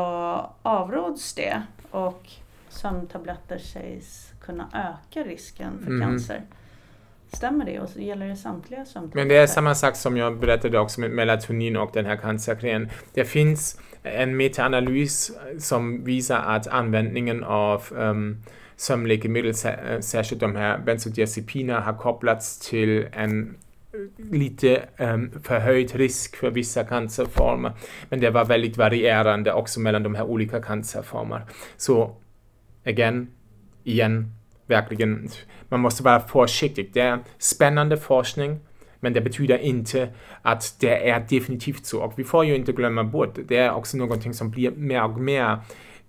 avråds 0.63 1.35
det 1.35 1.63
och 1.91 2.31
sömntabletter 2.69 3.59
sägs 3.59 4.33
kunna 4.41 4.69
öka 4.73 5.29
risken 5.29 5.79
för 5.79 5.91
mm. 5.91 6.09
cancer. 6.09 6.43
Stämmer 7.33 7.65
det 7.65 7.81
och 7.81 7.91
gäller 7.97 8.29
det 8.29 8.37
samtliga 8.37 8.85
sömntabletter? 8.85 9.17
Men 9.19 9.29
det 9.29 9.37
är 9.37 9.47
samma 9.47 9.75
sak 9.75 9.97
som 9.97 10.17
jag 10.17 10.39
berättade 10.39 10.79
också 10.79 11.01
med 11.01 11.11
melatonin 11.11 11.77
och 11.77 11.91
den 11.93 12.07
här 12.07 12.17
cancergrenen. 12.17 12.91
Det 13.15 13.25
finns 13.25 13.81
en 14.03 14.37
metaanalys 14.37 15.33
som 15.59 16.05
visar 16.05 16.39
att 16.39 16.67
användningen 16.67 17.45
av 17.45 17.83
um, 17.91 18.43
sömnläkemedel, 18.77 19.55
eh, 19.65 20.01
särskilt 20.01 20.41
de 20.41 20.57
här 20.57 20.79
benzodiazepiner, 20.79 21.81
har 21.81 21.93
kopplats 21.93 22.69
till 22.71 23.07
en 23.13 23.57
eh, 23.93 24.25
lite 24.31 24.83
um, 24.99 25.33
förhöjd 25.43 25.95
risk 25.95 26.37
för 26.37 26.51
vissa 26.51 26.85
cancerformer. 26.85 27.73
Men 28.09 28.21
det 28.21 28.31
var 28.31 28.45
väldigt 28.45 28.77
varierande 28.77 29.53
också 29.53 29.81
mellan 29.81 30.03
de 30.03 30.15
här 30.15 30.25
olika 30.25 30.63
cancerformerna. 30.63 31.43
Så, 31.77 32.17
again, 32.85 33.29
igen, 33.85 34.33
verkligen 34.71 35.29
man 35.69 35.81
måste 35.81 36.03
vara 36.03 36.21
försiktig. 36.21 36.91
Det 36.93 37.01
är 37.01 37.19
spännande 37.39 37.97
forskning, 37.97 38.59
men 39.01 39.13
det 39.13 39.21
betyder 39.21 39.59
inte 39.59 40.09
att 40.43 40.77
det 40.81 41.11
är 41.11 41.27
definitivt 41.29 41.87
så. 41.87 42.01
Och 42.01 42.13
vi 42.17 42.25
får 42.25 42.45
ju 42.45 42.55
inte 42.55 42.73
glömma 42.73 43.05
bort, 43.05 43.39
det 43.49 43.57
är 43.57 43.73
också 43.73 43.97
någonting 43.97 44.35
som 44.35 44.51
blir 44.51 44.71
mer 44.71 45.05
och 45.05 45.21
mer, 45.21 45.59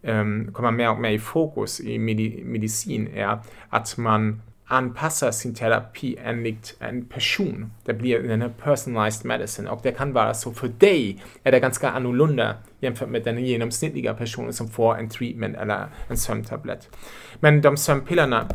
um, 0.01 0.53
kommer 0.53 0.71
mer 0.71 0.91
och 0.91 0.99
mer 0.99 1.11
i 1.11 1.19
fokus 1.19 1.79
i 1.79 1.99
medicin, 2.43 3.07
är 3.15 3.39
att 3.69 3.97
man 3.97 4.41
anpassar 4.71 5.31
sin 5.31 5.55
terapi 5.55 6.17
enligt 6.23 6.75
en 6.79 7.05
person. 7.05 7.71
Det 7.85 7.93
blir 7.93 8.31
en 8.31 8.53
personalized 8.63 9.25
medicine 9.25 9.69
och 9.69 9.79
det 9.83 9.91
kan 9.91 10.13
vara 10.13 10.33
så 10.33 10.53
för 10.53 10.67
dig 10.67 11.23
är 11.43 11.51
det 11.51 11.59
ganska 11.59 11.89
annorlunda 11.89 12.55
jämfört 12.79 13.09
med 13.09 13.23
den 13.23 13.45
genomsnittliga 13.45 14.13
personen 14.13 14.53
som 14.53 14.69
får 14.69 14.97
en 14.97 15.09
treatment 15.09 15.57
eller 15.57 15.85
en 16.09 16.17
sömntablett. 16.17 16.89
Men 17.39 17.61
de 17.61 17.77
sömnpillerna 17.77 18.47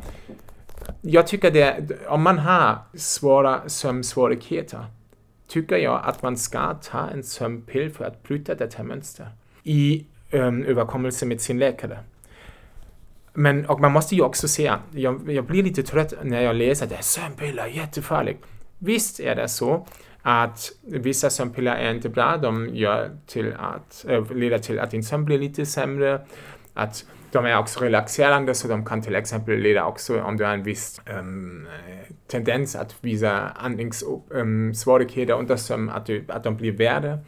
jag 1.00 1.26
tycker 1.26 1.50
det, 1.50 1.90
om 2.07 2.22
man 2.22 2.38
har 2.38 2.79
svåra 2.94 3.68
sömnsvårigheter, 3.68 4.87
tycker 5.48 5.76
jag 5.76 6.02
att 6.05 6.22
man 6.22 6.37
ska 6.37 6.74
ta 6.74 7.09
en 7.09 7.22
sömnpill 7.22 7.90
för 7.90 8.05
att 8.05 8.22
bryta 8.22 8.55
detta 8.55 8.83
mönster 8.83 9.29
i 9.62 10.07
ehm, 10.31 10.42
um, 10.42 10.64
överkommelse 10.64 11.26
med 11.26 11.40
sin 11.40 11.59
läkare. 11.59 11.98
Men 13.37 13.66
och 13.66 13.81
man 13.81 13.92
måste 13.92 14.14
ju 14.14 14.22
också 14.22 14.49
se, 14.49 14.72
jag, 14.90 15.31
jag 15.31 15.44
blir 15.44 15.62
lite 15.62 15.83
trött 15.83 16.14
när 16.22 16.42
jag 16.42 16.57
läser 16.57 16.87
att 16.87 17.05
sömnpiller 17.05 17.62
är 17.62 17.68
jättefarligt. 17.68 18.44
Visst 18.79 19.20
är 19.20 19.35
det 19.35 19.49
så 19.49 19.87
att 20.22 20.72
vissa 20.83 21.31
sömnpiller 21.31 21.77
är 21.77 21.94
inte 21.94 22.09
bra, 22.09 22.37
de 22.37 22.68
gör 22.77 23.11
till 23.27 23.55
att, 23.59 24.05
äh, 24.09 24.33
leder 24.33 24.59
till 24.59 24.79
att 24.79 24.90
din 24.90 25.05
sömn 25.05 25.25
blir 25.25 25.38
lite 25.38 25.66
sämre, 25.66 26.20
att 26.75 27.05
de 27.33 27.46
är 27.46 27.59
också 27.59 27.81
relaxerande 27.81 28.55
så 28.55 28.68
de 28.68 28.85
kan 28.85 29.03
till 29.03 29.14
exempel 29.14 29.59
leda 29.59 29.85
också 29.85 30.20
om 30.20 30.37
du 30.37 30.44
har 30.44 30.53
en 30.53 30.62
viss 30.62 31.01
ähm, 31.07 31.68
tendens 32.27 32.77
att 32.77 32.94
visa 33.01 33.49
andningssvårigheter 33.49 35.33
ähm, 35.33 35.40
under 35.40 35.57
sömn, 35.57 35.90
att, 35.90 36.07
du, 36.07 36.25
att 36.29 36.44
de 36.44 36.57
blir 36.57 36.72
värre. 36.72 37.18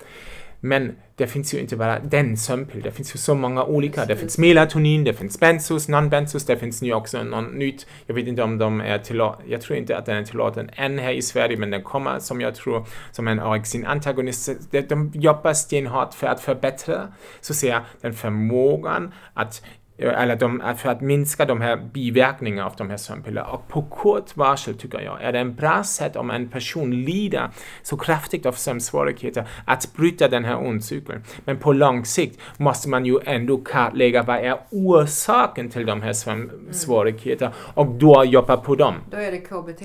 Men 0.61 0.97
det 1.17 1.27
finns 1.27 1.55
ju 1.55 1.59
inte 1.59 1.77
bara 1.77 1.99
den 1.99 2.37
sömnpill, 2.37 2.83
det 2.83 2.91
finns 2.91 3.15
ju 3.15 3.19
så 3.19 3.35
många 3.35 3.65
olika. 3.65 4.05
Det 4.05 4.17
finns 4.17 4.39
melatonin, 4.39 5.05
det 5.05 5.15
finns 5.15 5.41
bensos, 5.41 5.89
non-bensos, 5.89 6.47
det 6.47 6.57
finns 6.57 6.83
nu 6.83 6.93
också 6.93 7.23
något 7.23 7.55
nytt. 7.55 7.87
Jag 8.07 8.15
vet 8.15 8.27
inte 8.27 8.43
om 8.43 8.59
de 8.59 8.81
är 8.81 8.99
tillåtna, 8.99 9.45
jag 9.47 9.61
tror 9.61 9.79
inte 9.79 9.97
att 9.97 10.07
den 10.07 10.17
är 10.17 10.25
tillåten 10.25 10.71
än 10.73 10.99
här 10.99 11.13
i 11.13 11.23
Sverige, 11.23 11.57
men 11.57 11.71
den 11.71 11.83
kommer 11.83 12.19
som 12.19 12.41
jag 12.41 12.55
tror 12.55 12.87
som 13.13 13.29
en 13.29 13.41
orexin-antagonist. 13.41 14.51
De 14.89 15.13
jobbar 15.15 15.53
stenhårt 15.53 16.15
för 16.15 16.27
att 16.27 16.41
förbättra 16.41 17.09
så 17.41 17.55
säga, 17.55 17.85
den 18.01 18.15
förmågan 18.15 19.15
att 19.35 19.63
eller 19.99 20.37
de, 20.37 20.63
för 20.77 20.89
att 20.89 21.01
minska 21.01 21.45
de 21.45 21.61
här 21.61 21.77
biverkningarna 21.77 22.67
av 22.67 22.73
de 22.77 22.91
här 22.91 22.97
sömnpiller. 22.97 23.47
Och 23.51 23.69
på 23.69 23.83
kort 23.83 24.37
varsel 24.37 24.75
tycker 24.75 25.01
jag 25.01 25.23
är 25.23 25.33
det 25.33 25.39
en 25.39 25.55
bra 25.55 25.85
sätt 25.85 26.17
om 26.17 26.31
en 26.31 26.49
person 26.49 27.05
lider 27.05 27.51
så 27.83 27.97
kraftigt 27.97 28.47
av 28.47 28.53
sömnsvårigheter 28.53 29.49
att 29.65 29.97
bryta 29.97 30.29
den 30.29 30.45
här 30.45 30.67
ondcykeln. 30.67 31.23
Men 31.45 31.59
på 31.59 31.73
lång 31.73 32.05
sikt 32.05 32.41
måste 32.57 32.89
man 32.89 33.07
ju 33.07 33.19
ändå 33.25 33.57
kartlägga 33.57 34.23
vad 34.23 34.37
är 34.37 34.57
orsaken 34.71 35.71
till 35.71 35.87
de 35.87 36.03
här 36.03 36.13
sömnsvårigheterna 36.13 37.53
och 37.75 37.87
då 37.87 38.25
jobba 38.25 38.57
på 38.57 38.75
dem. 38.75 38.95
Då 39.11 39.17
är 39.17 39.31
det 39.31 39.39
KBT? 39.39 39.83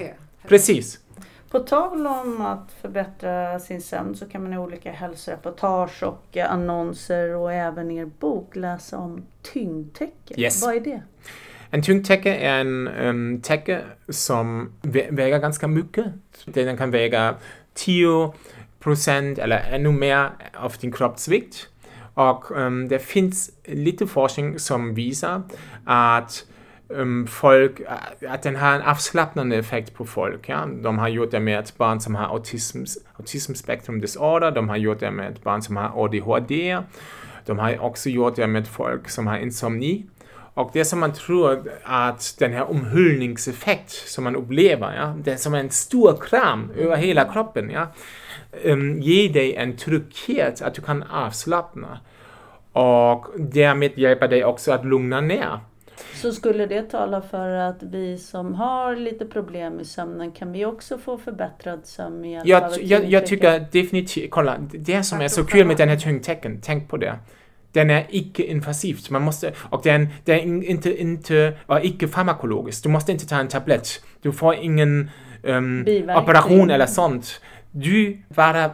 Precis. 0.47 0.99
På 1.53 1.59
tal 1.59 2.07
om 2.07 2.41
att 2.41 2.71
förbättra 2.81 3.59
sin 3.59 3.81
sömn 3.81 4.15
så 4.15 4.25
kan 4.25 4.43
man 4.43 4.53
i 4.53 4.57
olika 4.57 4.91
hälsoreportage 4.91 6.03
och 6.03 6.37
annonser 6.37 7.35
och 7.35 7.53
även 7.53 7.91
i 7.91 7.97
er 7.97 8.05
bok 8.05 8.55
läsa 8.55 8.97
om 8.97 9.25
tyngdtäcke. 9.41 10.41
Yes. 10.41 10.61
Vad 10.61 10.75
är 10.75 10.79
det? 10.79 11.01
En 11.69 11.81
tyngdtäcke 11.81 12.35
är 12.35 12.59
en 12.59 12.87
um, 12.87 13.41
täcke 13.41 13.81
som 14.09 14.71
vä 14.81 15.07
väger 15.11 15.39
ganska 15.39 15.67
mycket. 15.67 16.05
Den 16.45 16.77
kan 16.77 16.91
väga 16.91 17.35
10 17.73 18.33
procent 18.79 19.39
eller 19.39 19.57
ännu 19.71 19.91
mer 19.91 20.29
av 20.53 20.73
din 20.81 20.91
kroppsvikt. 20.91 21.67
Och 22.13 22.51
um, 22.51 22.87
det 22.87 22.99
finns 22.99 23.51
lite 23.65 24.07
forskning 24.07 24.59
som 24.59 24.93
visar 24.93 25.41
att 25.85 26.45
Ehm, 26.97 27.27
folk, 27.27 27.81
att 28.29 28.43
den 28.43 28.55
har 28.55 28.75
en 28.75 28.81
avslappnande 28.81 29.55
effekt 29.55 29.93
på 29.93 30.05
folk. 30.05 30.49
Ja? 30.49 30.65
De 30.83 30.97
har 30.97 31.07
gjort 31.07 31.31
det 31.31 31.39
med 31.39 31.59
ett 31.59 31.77
barn 31.77 31.99
som 31.99 32.15
har 32.15 32.25
autism, 32.25 32.83
autism 33.17 33.53
spectrum 33.53 34.01
disorder, 34.01 34.51
de 34.51 34.69
har 34.69 34.77
gjort 34.77 34.99
det 34.99 35.11
med 35.11 35.31
ett 35.31 35.43
barn 35.43 35.61
som 35.61 35.77
har 35.77 36.03
ADHD, 36.03 36.77
de 37.45 37.59
har 37.59 37.79
också 37.79 38.09
gjort 38.09 38.35
det 38.35 38.47
med 38.47 38.67
folk 38.67 39.09
som 39.09 39.27
har 39.27 39.37
insomni. 39.37 40.05
Och 40.55 40.69
det 40.73 40.85
som 40.85 40.99
man 40.99 41.13
tror 41.13 41.71
att 41.83 42.35
den 42.39 42.53
här 42.53 42.69
omhullningseffekt 42.69 43.91
som 43.91 44.23
man 44.23 44.35
upplever, 44.35 44.95
ja, 44.95 45.15
det 45.23 45.31
är 45.31 45.37
som 45.37 45.53
en 45.53 45.69
stor 45.69 46.17
kram 46.21 46.71
över 46.77 46.95
hela 46.95 47.25
kroppen, 47.33 47.69
ja, 47.69 47.87
um, 48.63 49.01
ger 49.01 49.33
dig 49.33 49.55
en 49.55 49.77
trygghet 49.77 50.61
att 50.61 50.73
du 50.73 50.81
kan 50.81 51.03
avslappna. 51.03 51.99
Och 52.71 53.25
därmed 53.37 53.97
hjälper 53.97 54.27
dig 54.27 54.45
också 54.45 54.71
att 54.71 54.85
lugna 54.85 55.21
ner. 55.21 55.59
Så 56.13 56.31
skulle 56.31 56.65
det 56.65 56.81
tala 56.81 57.21
för 57.21 57.49
att 57.49 57.83
vi 57.83 58.17
som 58.17 58.53
har 58.53 58.95
lite 58.95 59.25
problem 59.25 59.73
med 59.73 59.87
sömnen, 59.87 60.31
kan 60.31 60.51
vi 60.51 60.65
också 60.65 60.97
få 60.97 61.17
förbättrad 61.17 61.79
sömn 61.83 62.21
med 62.21 62.31
hjälp 62.31 62.47
Jag, 62.47 62.83
jag, 62.83 63.11
jag 63.11 63.25
tycker 63.25 63.65
definitivt, 63.71 64.31
kolla, 64.31 64.57
det 64.71 65.03
som 65.03 65.21
är 65.21 65.27
så 65.27 65.43
kul 65.43 65.67
med 65.67 65.77
den 65.77 65.89
här 65.89 65.97
tyngdtäcken, 65.97 66.59
tänk 66.63 66.89
på 66.89 66.97
det. 66.97 67.19
Den 67.71 67.89
är 67.89 68.05
icke-invasivt, 68.09 69.09
man 69.09 69.21
måste, 69.21 69.53
och 69.57 69.81
den, 69.83 70.07
den 70.23 70.35
är 70.35 70.69
inte, 70.69 71.01
inte, 71.01 71.57
och 71.65 71.79
icke-farmakologisk. 71.83 72.83
Du 72.83 72.89
måste 72.89 73.11
inte 73.11 73.27
ta 73.27 73.35
en 73.35 73.47
tablett. 73.47 74.03
Du 74.21 74.31
får 74.31 74.55
ingen 74.55 75.09
um, 75.43 75.85
operation 76.17 76.69
eller 76.69 76.85
sånt. 76.85 77.41
Du 77.71 78.21
bara 78.35 78.71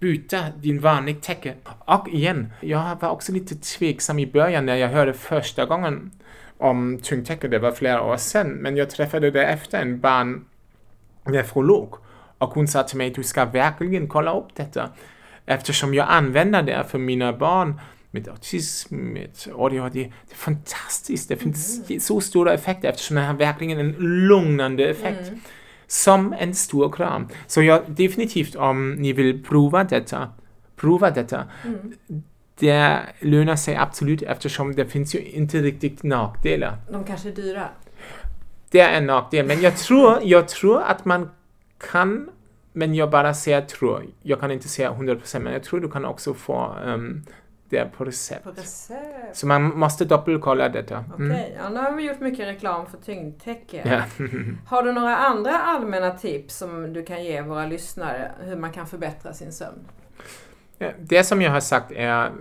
byta 0.00 0.38
din 0.56 0.80
vanliga 0.80 1.16
täcke. 1.20 1.54
Och 1.64 2.08
igen, 2.08 2.52
jag 2.60 2.96
var 3.00 3.10
också 3.10 3.32
lite 3.32 3.54
tveksam 3.54 4.18
i 4.18 4.26
början 4.26 4.66
när 4.66 4.76
jag 4.76 4.88
hörde 4.88 5.12
första 5.12 5.64
gången 5.64 6.10
om 6.58 6.98
tyngdtäcke, 7.02 7.48
det 7.48 7.58
var 7.58 7.72
flera 7.72 8.02
år 8.02 8.16
sedan, 8.16 8.48
men 8.48 8.76
jag 8.76 8.90
träffade 8.90 9.30
därefter 9.30 9.82
en 9.82 10.00
barnnefrolog 10.00 11.94
och 12.38 12.50
hon 12.50 12.68
sa 12.68 12.82
till 12.82 12.98
mig, 12.98 13.10
du 13.10 13.22
ska 13.22 13.44
verkligen 13.44 14.08
kolla 14.08 14.38
upp 14.38 14.54
detta. 14.54 14.90
Eftersom 15.46 15.94
jag 15.94 16.06
använder 16.10 16.62
det 16.62 16.84
för 16.88 16.98
mina 16.98 17.32
barn 17.32 17.80
med 18.10 18.28
autism, 18.28 18.94
med 18.96 19.30
ADHD. 19.54 20.12
Det 20.28 20.32
är 20.32 20.36
fantastiskt. 20.36 21.28
Det 21.28 21.36
finns 21.36 22.06
så 22.06 22.20
stora 22.20 22.52
effekter 22.52 22.88
eftersom 22.88 23.16
den 23.16 23.24
har 23.24 23.34
verkligen 23.34 23.78
en 23.78 23.92
lugnande 24.28 24.88
effekt. 24.88 25.32
Som 25.86 26.32
en 26.38 26.54
stor 26.54 26.92
kram. 26.92 27.28
Så 27.46 27.62
jag 27.62 27.82
definitivt 27.86 28.54
om 28.56 28.92
ni 28.92 29.12
vill 29.12 29.44
prova 29.44 29.84
detta, 29.84 30.32
prova 30.76 31.10
detta. 31.10 31.44
Det 32.58 32.98
lönar 33.18 33.56
sig 33.56 33.76
absolut 33.76 34.22
eftersom 34.22 34.74
det 34.74 34.86
finns 34.86 35.14
ju 35.14 35.20
inte 35.20 35.58
riktigt 35.58 36.02
nackdelar. 36.02 36.76
De 36.90 37.04
kanske 37.04 37.28
är 37.28 37.32
dyra. 37.32 37.68
Det 38.70 38.80
är 38.80 38.92
en 38.98 39.06
nackdel, 39.06 39.46
men 39.46 39.60
jag 39.60 39.76
tror, 39.76 40.18
jag 40.22 40.48
tror 40.48 40.82
att 40.82 41.04
man 41.04 41.30
kan, 41.92 42.30
men 42.72 42.94
jag 42.94 43.10
bara 43.10 43.34
säger 43.34 43.60
tror. 43.60 44.06
Jag 44.22 44.40
kan 44.40 44.50
inte 44.50 44.68
säga 44.68 44.90
100% 44.90 45.38
men 45.40 45.52
jag 45.52 45.62
tror 45.62 45.80
du 45.80 45.90
kan 45.90 46.04
också 46.04 46.34
få 46.34 46.74
um, 46.84 47.24
det 47.70 47.92
på 47.96 48.04
recept. 48.04 48.44
På 48.44 48.50
recept. 48.50 49.36
Så 49.36 49.46
man 49.46 49.78
måste 49.78 50.04
dubbelkolla 50.04 50.68
detta. 50.68 51.04
Okej, 51.14 51.26
Mm. 51.26 51.40
ja, 51.58 51.68
nu 51.68 51.76
har 51.80 51.92
vi 51.92 52.02
gjort 52.08 52.20
mycket 52.20 52.46
reklam 52.46 52.86
för 52.86 52.96
tyngdtäcke. 52.98 53.82
Ja. 54.18 54.26
Har 54.66 54.82
du 54.82 54.92
några 54.92 55.16
andra 55.16 55.58
allmänna 55.58 56.10
tips 56.10 56.56
som 56.56 56.92
du 56.92 57.04
kan 57.04 57.24
ge 57.24 57.42
våra 57.42 57.66
lyssnare 57.66 58.32
hur 58.40 58.56
man 58.56 58.72
kan 58.72 58.86
förbättra 58.86 59.32
sin 59.32 59.52
sömn? 59.52 59.78
Det 60.98 61.24
som 61.24 61.42
jag 61.42 61.50
har 61.50 61.60
sagt 61.60 61.92
är, 61.92 62.32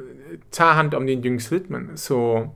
ta 0.51 0.63
hand 0.63 0.93
om 0.93 1.05
din 1.05 1.21
dygnsrytm. 1.21 1.91
Så 1.95 2.49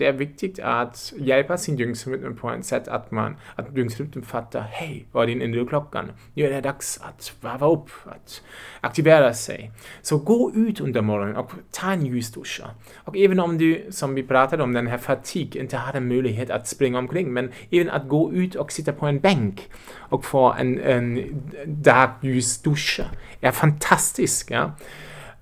det 0.00 0.06
är 0.06 0.12
viktigt 0.12 0.58
att 0.58 1.12
hjälpa 1.18 1.56
sin 1.58 1.76
dygnsrytm 1.76 2.36
på 2.36 2.50
ett 2.50 2.66
sätt 2.66 2.88
att 2.88 3.10
man, 3.10 3.36
att 3.56 3.74
dygnsrytmen 3.74 4.24
fattar, 4.24 4.60
hej, 4.60 5.06
vad 5.12 5.22
är 5.22 5.26
din 5.26 5.42
inre 5.42 5.66
klockan? 5.66 6.12
Nu 6.34 6.44
är 6.44 6.50
det 6.50 6.60
dags 6.60 7.00
att 7.02 7.32
varva 7.40 7.66
upp, 7.66 7.88
att 8.04 8.42
aktivera 8.80 9.34
sig. 9.34 9.72
Så 10.02 10.18
gå 10.18 10.52
ut 10.54 10.80
under 10.80 11.00
morgonen 11.00 11.36
och 11.36 11.52
ta 11.70 11.92
en 11.92 12.06
ljusduscha. 12.06 12.70
Och 12.96 13.16
även 13.16 13.40
om 13.40 13.58
du, 13.58 13.86
som 13.90 14.14
vi 14.14 14.22
pratade 14.22 14.62
om, 14.62 14.72
den 14.72 14.86
här 14.86 14.98
fatig, 14.98 15.56
inte 15.56 15.76
har 15.76 15.96
en 15.96 16.08
möjlighet 16.08 16.50
att 16.50 16.68
springa 16.68 16.98
omkring, 16.98 17.32
men 17.32 17.50
även 17.70 17.90
att 17.90 18.08
gå 18.08 18.32
ut 18.32 18.54
och 18.54 18.72
sitta 18.72 18.92
på 18.92 19.06
en 19.06 19.20
bänk 19.20 19.70
och 19.96 20.24
få 20.24 20.52
en, 20.52 20.80
en 20.80 21.24
dagljusduscha 21.66 23.04
är 23.40 23.50
fantastiskt. 23.50 24.50
Ja? 24.50 24.72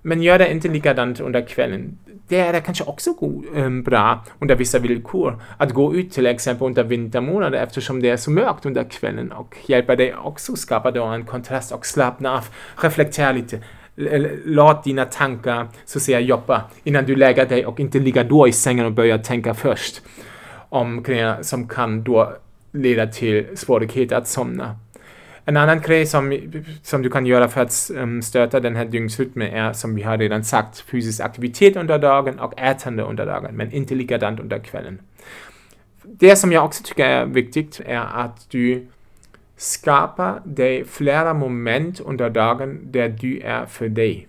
Men 0.02 0.22
gör 0.22 0.38
det 0.38 0.50
inte 0.50 0.68
likadant 0.68 1.20
under 1.20 1.46
kvällen. 1.46 1.98
Det 2.28 2.38
är 2.38 2.61
kanske 2.61 2.84
också 2.84 3.12
god, 3.12 3.44
ähm, 3.54 3.82
bra 3.82 4.24
under 4.38 4.54
vissa 4.54 4.78
villkor 4.78 5.42
att 5.56 5.72
gå 5.72 5.94
ut 5.94 6.12
till 6.12 6.26
exempel 6.26 6.66
under 6.66 6.84
vintermånader 6.84 7.58
eftersom 7.58 8.02
det 8.02 8.11
är 8.11 8.16
så 8.16 8.30
mörkt 8.30 8.66
under 8.66 8.84
kvällen 8.84 9.32
och 9.32 9.56
hjälper 9.66 9.96
dig 9.96 10.14
också 10.14 10.56
skapa 10.56 10.90
då 10.90 11.04
en 11.04 11.24
kontrast 11.24 11.72
och 11.72 11.87
slappna 11.87 12.32
av, 12.32 12.44
reflektera 12.76 13.32
lite. 13.32 13.61
Låt 14.44 14.84
dina 14.84 15.04
tankar 15.04 15.68
så 15.84 15.98
att 15.98 16.02
säga 16.02 16.20
jobba 16.20 16.64
innan 16.84 17.04
du 17.04 17.16
lägger 17.16 17.46
dig 17.46 17.66
och 17.66 17.80
inte 17.80 17.98
ligga 17.98 18.24
då 18.24 18.48
i 18.48 18.52
sängen 18.52 18.87
och 18.87 18.92
börjar 18.92 19.18
tänka 19.18 19.54
först 19.54 20.02
om 20.68 21.02
grejer 21.02 21.42
som 21.42 21.68
kan 21.68 22.02
då 22.02 22.32
leda 22.72 23.06
till 23.06 23.46
svårigheter 23.54 24.16
att 24.16 24.28
somna. 24.28 24.76
En 25.48 25.56
annan 25.56 25.80
grej 25.80 26.06
som, 26.06 26.40
som 26.82 27.02
du 27.02 27.11
kan 27.11 27.26
göra 27.26 27.48
för 27.48 27.61
att 27.61 27.90
um, 27.94 28.22
stöta 28.22 28.61
den 28.61 28.76
här 28.76 28.84
dygnsrytmen 28.84 29.48
är, 29.48 29.72
som 29.72 29.94
vi 29.94 30.02
har 30.02 30.18
redan 30.18 30.44
sagt, 30.44 30.80
fysisk 30.80 31.20
aktivitet 31.20 31.76
under 31.76 31.98
dagen 31.98 32.38
och 32.38 32.61
ätande 32.61 33.02
under 33.02 33.26
dagen, 33.26 33.54
men 33.54 33.72
inte 33.72 33.94
likadant 33.94 34.40
under 34.40 34.58
kvällen. 34.58 35.00
Det 36.02 36.37
som 36.37 36.52
jag 36.52 36.64
också 36.64 36.82
tycker 36.84 37.04
är 37.04 37.26
viktigt 37.26 37.80
är 37.87 38.06
att 38.14 38.50
du 38.50 38.87
skapar 39.56 40.40
dig 40.44 40.84
flera 40.84 41.34
moment 41.34 42.00
under 42.00 42.30
dagen 42.30 42.78
där 42.82 43.08
du 43.08 43.40
är 43.40 43.66
för 43.66 43.88
dig. 43.88 44.28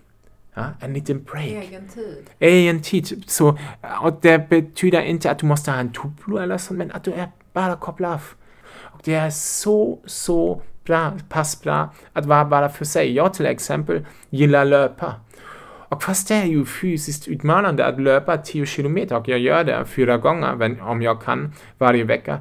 Ja, 0.54 0.64
en 0.80 0.92
liten 0.94 1.22
break 1.22 1.46
Egen 1.46 1.88
tid. 1.88 2.24
egen 2.38 2.82
tid. 2.82 3.24
Så, 3.26 3.58
och 4.02 4.18
det 4.20 4.48
betyder 4.48 5.00
inte 5.00 5.30
att 5.30 5.38
du 5.38 5.46
måste 5.46 5.70
ha 5.70 5.78
en 5.78 5.92
tuplo 5.92 6.38
eller 6.38 6.58
så, 6.58 6.74
men 6.74 6.90
att 6.90 7.04
du 7.04 7.12
är 7.12 7.28
bara 7.52 7.76
koppla 7.76 8.12
av. 8.12 8.22
Och 8.92 9.00
det 9.04 9.14
är 9.14 9.30
så, 9.30 9.98
så 10.04 10.62
bra, 10.90 11.12
pass 11.28 11.62
bra 11.62 11.94
att 12.12 12.26
vara 12.26 12.44
bara 12.44 12.68
för 12.68 12.84
sig. 12.84 13.14
Jag 13.14 13.34
till 13.34 13.46
exempel 13.46 14.06
gillar 14.30 14.64
löpa. 14.64 15.14
Och 15.88 16.02
fast 16.02 16.28
det 16.28 16.34
är 16.34 16.44
ju 16.44 16.64
fysiskt 16.64 17.28
utmanande 17.28 17.86
att 17.86 18.00
löpa 18.00 18.36
10 18.36 18.66
kilometer 18.66 19.16
och 19.16 19.28
jag 19.28 19.38
gör 19.38 19.64
det 19.64 19.84
fyra 19.84 20.16
gånger 20.16 20.82
om 20.82 21.02
jag 21.02 21.22
kan 21.22 21.52
varje 21.78 22.04
vecka 22.04 22.38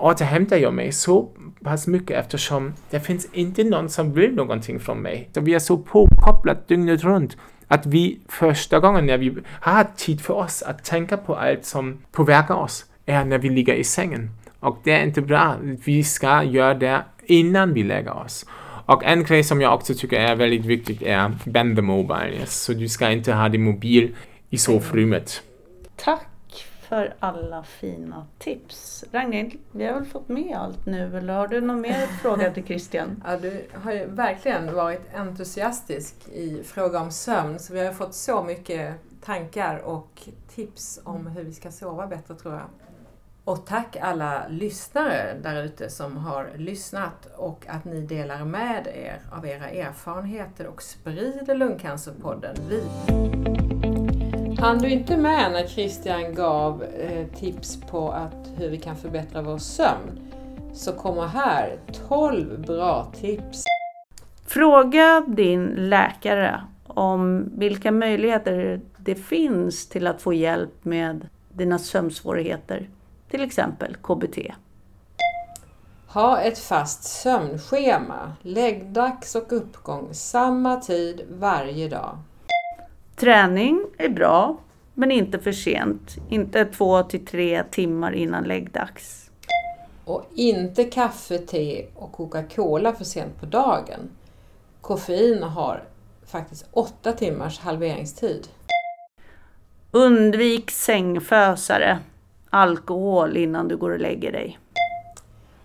återhämtar 0.00 0.56
jag 0.56 0.74
mig 0.74 0.92
så 0.92 1.28
pass 1.64 1.86
mycket 1.86 2.18
eftersom 2.18 2.74
det 2.90 3.00
finns 3.00 3.28
inte 3.32 3.64
någon 3.64 3.88
som 3.88 4.12
vill 4.12 4.34
någonting 4.34 4.80
från 4.80 4.98
mig. 4.98 5.28
Så 5.34 5.40
vi 5.40 5.54
är 5.54 5.58
så 5.58 5.78
påkopplat 5.78 6.68
dygnet 6.68 7.04
runt 7.04 7.36
att 7.68 7.86
vi 7.86 8.20
första 8.28 8.78
gången 8.78 9.06
när 9.06 9.18
vi 9.18 9.36
har 9.46 9.86
tid 9.96 10.20
för 10.20 10.34
oss 10.34 10.62
att 10.62 10.84
tänka 10.84 11.16
på 11.16 11.34
allt 11.34 11.64
som 11.64 11.98
påverkar 12.12 12.54
oss 12.54 12.86
är 13.06 13.24
när 13.24 13.38
vi 13.38 13.48
ligger 13.48 13.74
i 13.74 13.84
sängen. 13.84 14.30
Och 14.60 14.80
det 14.84 14.92
är 14.92 15.04
inte 15.04 15.20
bra. 15.20 15.56
Vi 15.84 16.04
ska 16.04 16.42
göra 16.42 16.74
det 16.74 17.02
innan 17.30 17.72
vi 17.72 17.82
lägger 17.82 18.16
oss. 18.16 18.46
Och 18.86 19.04
en 19.04 19.24
grej 19.24 19.44
som 19.44 19.60
jag 19.60 19.74
också 19.74 19.94
tycker 19.94 20.20
är 20.20 20.36
väldigt 20.36 20.64
viktigt 20.64 21.02
är 21.02 21.38
bend 21.44 21.76
the 21.76 21.82
mobile. 21.82 22.32
Yes. 22.32 22.62
Så 22.62 22.72
du 22.72 22.88
ska 22.88 23.10
inte 23.10 23.32
ha 23.32 23.48
din 23.48 23.62
mobil 23.62 24.16
i 24.50 24.58
sovrummet. 24.58 25.42
Tack 25.96 26.26
för 26.88 27.14
alla 27.18 27.62
fina 27.62 28.26
tips. 28.38 29.04
Ragnhild, 29.12 29.52
vi 29.72 29.86
har 29.86 29.94
väl 29.94 30.04
fått 30.04 30.28
med 30.28 30.56
allt 30.56 30.86
nu 30.86 31.16
eller 31.16 31.34
har 31.34 31.48
du 31.48 31.60
någon 31.60 31.80
mer 31.80 32.06
fråga 32.22 32.50
till 32.50 32.64
Christian? 32.64 33.22
Ja, 33.26 33.36
du 33.36 33.66
har 33.74 33.92
ju 33.92 34.06
verkligen 34.06 34.74
varit 34.74 35.14
entusiastisk 35.14 36.14
i 36.28 36.62
fråga 36.64 37.00
om 37.00 37.10
sömn 37.10 37.58
så 37.58 37.72
vi 37.72 37.78
har 37.78 37.86
ju 37.86 37.92
fått 37.92 38.14
så 38.14 38.42
mycket 38.42 38.94
tankar 39.24 39.78
och 39.78 40.28
tips 40.54 41.00
om 41.04 41.26
hur 41.26 41.44
vi 41.44 41.52
ska 41.52 41.70
sova 41.70 42.06
bättre 42.06 42.34
tror 42.34 42.54
jag. 42.54 42.66
Och 43.50 43.66
tack 43.66 43.96
alla 43.96 44.48
lyssnare 44.48 45.34
där 45.42 45.62
ute 45.62 45.90
som 45.90 46.16
har 46.16 46.50
lyssnat 46.56 47.28
och 47.36 47.64
att 47.68 47.84
ni 47.84 48.00
delar 48.00 48.44
med 48.44 48.86
er 48.86 49.20
av 49.32 49.46
era 49.46 49.68
erfarenheter 49.68 50.66
och 50.66 50.82
sprider 50.82 51.54
Lungcancerpodden 51.54 52.56
vidare. 52.68 53.30
Han 54.60 54.78
du 54.78 54.90
inte 54.90 55.16
med 55.16 55.52
när 55.52 55.66
Christian 55.66 56.34
gav 56.34 56.82
eh, 56.82 57.26
tips 57.26 57.80
på 57.80 58.10
att 58.10 58.48
hur 58.56 58.70
vi 58.70 58.78
kan 58.78 58.96
förbättra 58.96 59.42
vår 59.42 59.58
sömn 59.58 60.32
så 60.74 60.92
kommer 60.92 61.26
här 61.26 61.76
12 62.08 62.66
bra 62.66 63.12
tips. 63.20 63.64
Fråga 64.46 65.24
din 65.28 65.64
läkare 65.64 66.60
om 66.86 67.52
vilka 67.58 67.92
möjligheter 67.92 68.80
det 68.96 69.14
finns 69.14 69.88
till 69.88 70.06
att 70.06 70.22
få 70.22 70.32
hjälp 70.32 70.84
med 70.84 71.28
dina 71.52 71.78
sömnsvårigheter, 71.78 72.88
till 73.30 73.42
exempel 73.42 73.96
KBT. 73.96 74.38
Ha 76.06 76.40
ett 76.40 76.58
fast 76.58 77.04
sömnschema, 77.04 78.32
läggdags 78.42 79.34
och 79.34 79.52
uppgång 79.52 80.14
samma 80.14 80.76
tid 80.76 81.26
varje 81.30 81.88
dag. 81.88 82.18
Träning 83.16 83.86
är 83.98 84.08
bra, 84.08 84.56
men 84.94 85.10
inte 85.10 85.38
för 85.38 85.52
sent. 85.52 86.16
Inte 86.28 86.64
två 86.64 87.02
till 87.02 87.26
tre 87.26 87.62
timmar 87.70 88.12
innan 88.12 88.44
läggdags. 88.44 89.30
Och 90.04 90.24
inte 90.34 90.84
kaffe, 90.84 91.38
te 91.38 91.86
och 91.94 92.12
Coca-Cola 92.12 92.92
för 92.92 93.04
sent 93.04 93.40
på 93.40 93.46
dagen. 93.46 94.10
Koffein 94.80 95.42
har 95.42 95.84
faktiskt 96.26 96.66
åtta 96.72 97.12
timmars 97.12 97.58
halveringstid. 97.58 98.48
Undvik 99.90 100.70
sängfösare, 100.70 101.98
alkohol 102.50 103.36
innan 103.36 103.68
du 103.68 103.76
går 103.76 103.90
och 103.90 104.00
lägger 104.00 104.32
dig. 104.32 104.58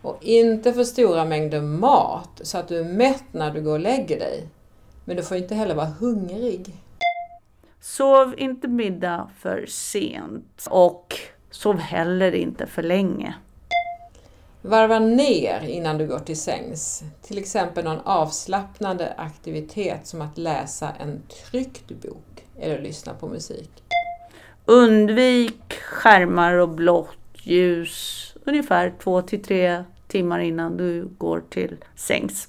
Och 0.02 0.18
inte 0.22 0.74
för 0.74 0.84
stora 0.84 1.26
mängder 1.26 1.62
mat 1.62 2.42
så 2.44 2.58
att 2.58 2.68
du 2.68 2.80
är 2.80 2.84
mätt 2.84 3.24
när 3.32 3.52
du 3.52 3.62
går 3.62 3.74
och 3.74 3.80
lägger 3.80 4.20
dig. 4.20 4.48
Men 5.06 5.18
du 5.18 5.24
får 5.24 5.38
inte 5.38 5.56
heller 5.56 5.76
vara 5.76 5.94
hungrig. 6.00 6.74
Sov 7.82 8.36
inte 8.38 8.68
middag 8.68 9.30
för 9.40 9.66
sent 9.70 10.68
och 10.70 11.16
sov 11.52 11.78
heller 11.78 12.32
inte 12.32 12.68
för 12.68 12.84
länge. 12.84 13.36
Varva 14.62 15.00
ner 15.00 15.62
innan 15.68 15.98
du 15.98 16.08
går 16.08 16.20
till 16.20 16.40
sängs. 16.40 17.04
Till 17.22 17.38
exempel 17.38 17.84
någon 17.84 18.00
avslappnande 18.00 19.14
aktivitet 19.18 20.08
som 20.08 20.22
att 20.22 20.38
läsa 20.38 20.92
en 21.00 21.22
tryckt 21.46 21.88
bok 21.88 22.46
eller 22.60 22.82
lyssna 22.82 23.14
på 23.14 23.28
musik. 23.28 23.85
Undvik 24.68 25.74
skärmar 25.74 26.54
och 26.54 26.70
blått 26.70 27.18
ljus 27.34 28.34
ungefär 28.44 28.94
två 29.04 29.22
till 29.22 29.44
tre 29.44 29.84
timmar 30.08 30.40
innan 30.40 30.78
du 30.78 31.10
går 31.18 31.44
till 31.50 31.78
sängs. 31.96 32.48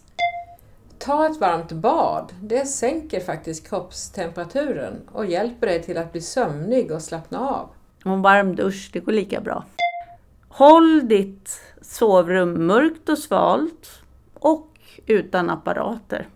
Ta 0.99 1.27
ett 1.27 1.41
varmt 1.41 1.73
bad. 1.73 2.33
Det 2.41 2.67
sänker 2.67 3.21
faktiskt 3.21 3.69
kroppstemperaturen 3.69 5.01
och 5.13 5.27
hjälper 5.27 5.67
dig 5.67 5.83
till 5.83 5.99
att 5.99 6.13
bli 6.13 6.21
sömnig 6.21 6.91
och 6.91 7.03
slappna 7.03 7.41
av. 7.41 7.69
Och 8.05 8.13
en 8.13 8.23
varm 8.23 8.57
dusch, 8.57 8.91
det 8.93 9.01
går 9.01 9.13
lika 9.13 9.41
bra. 9.41 9.65
Håll 10.49 11.09
ditt 11.09 11.61
sovrum 11.81 12.67
mörkt 12.67 13.09
och 13.09 13.19
svalt 13.19 14.03
och 14.35 14.69
utan 15.07 15.51
apparater. 15.51 16.29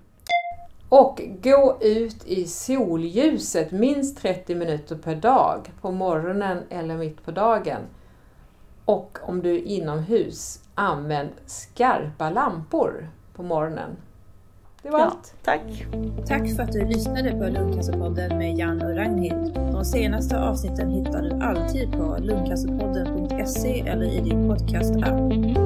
Och 0.92 1.20
gå 1.42 1.78
ut 1.80 2.26
i 2.26 2.44
solljuset 2.46 3.70
minst 3.72 4.18
30 4.18 4.54
minuter 4.54 4.96
per 4.96 5.14
dag 5.14 5.70
på 5.80 5.90
morgonen 5.90 6.58
eller 6.70 6.96
mitt 6.96 7.24
på 7.24 7.30
dagen. 7.30 7.80
Och 8.84 9.18
om 9.22 9.42
du 9.42 9.54
är 9.54 9.58
inomhus, 9.62 10.60
använd 10.74 11.30
skarpa 11.46 12.30
lampor 12.30 13.08
på 13.34 13.42
morgonen. 13.42 13.96
Det 14.82 14.90
var 14.90 14.98
Ja, 14.98 15.04
allt. 15.04 15.34
tack. 15.44 15.86
Tack 16.26 16.56
för 16.56 16.62
att 16.62 16.72
du 16.72 16.86
lyssnade 16.86 17.30
på 17.30 17.44
Lungcancerpodden 17.44 18.38
med 18.38 18.58
Jan 18.58 18.82
och 18.82 18.96
Ragnhild. 18.96 19.54
De 19.54 19.84
senaste 19.84 20.40
avsnitten 20.40 20.90
hittar 20.90 21.22
du 21.22 21.44
alltid 21.44 21.92
på 21.92 22.16
lungcancerpodden.se 22.20 23.80
eller 23.80 24.04
i 24.04 24.20
din 24.20 24.48
podcast-app. 24.48 25.59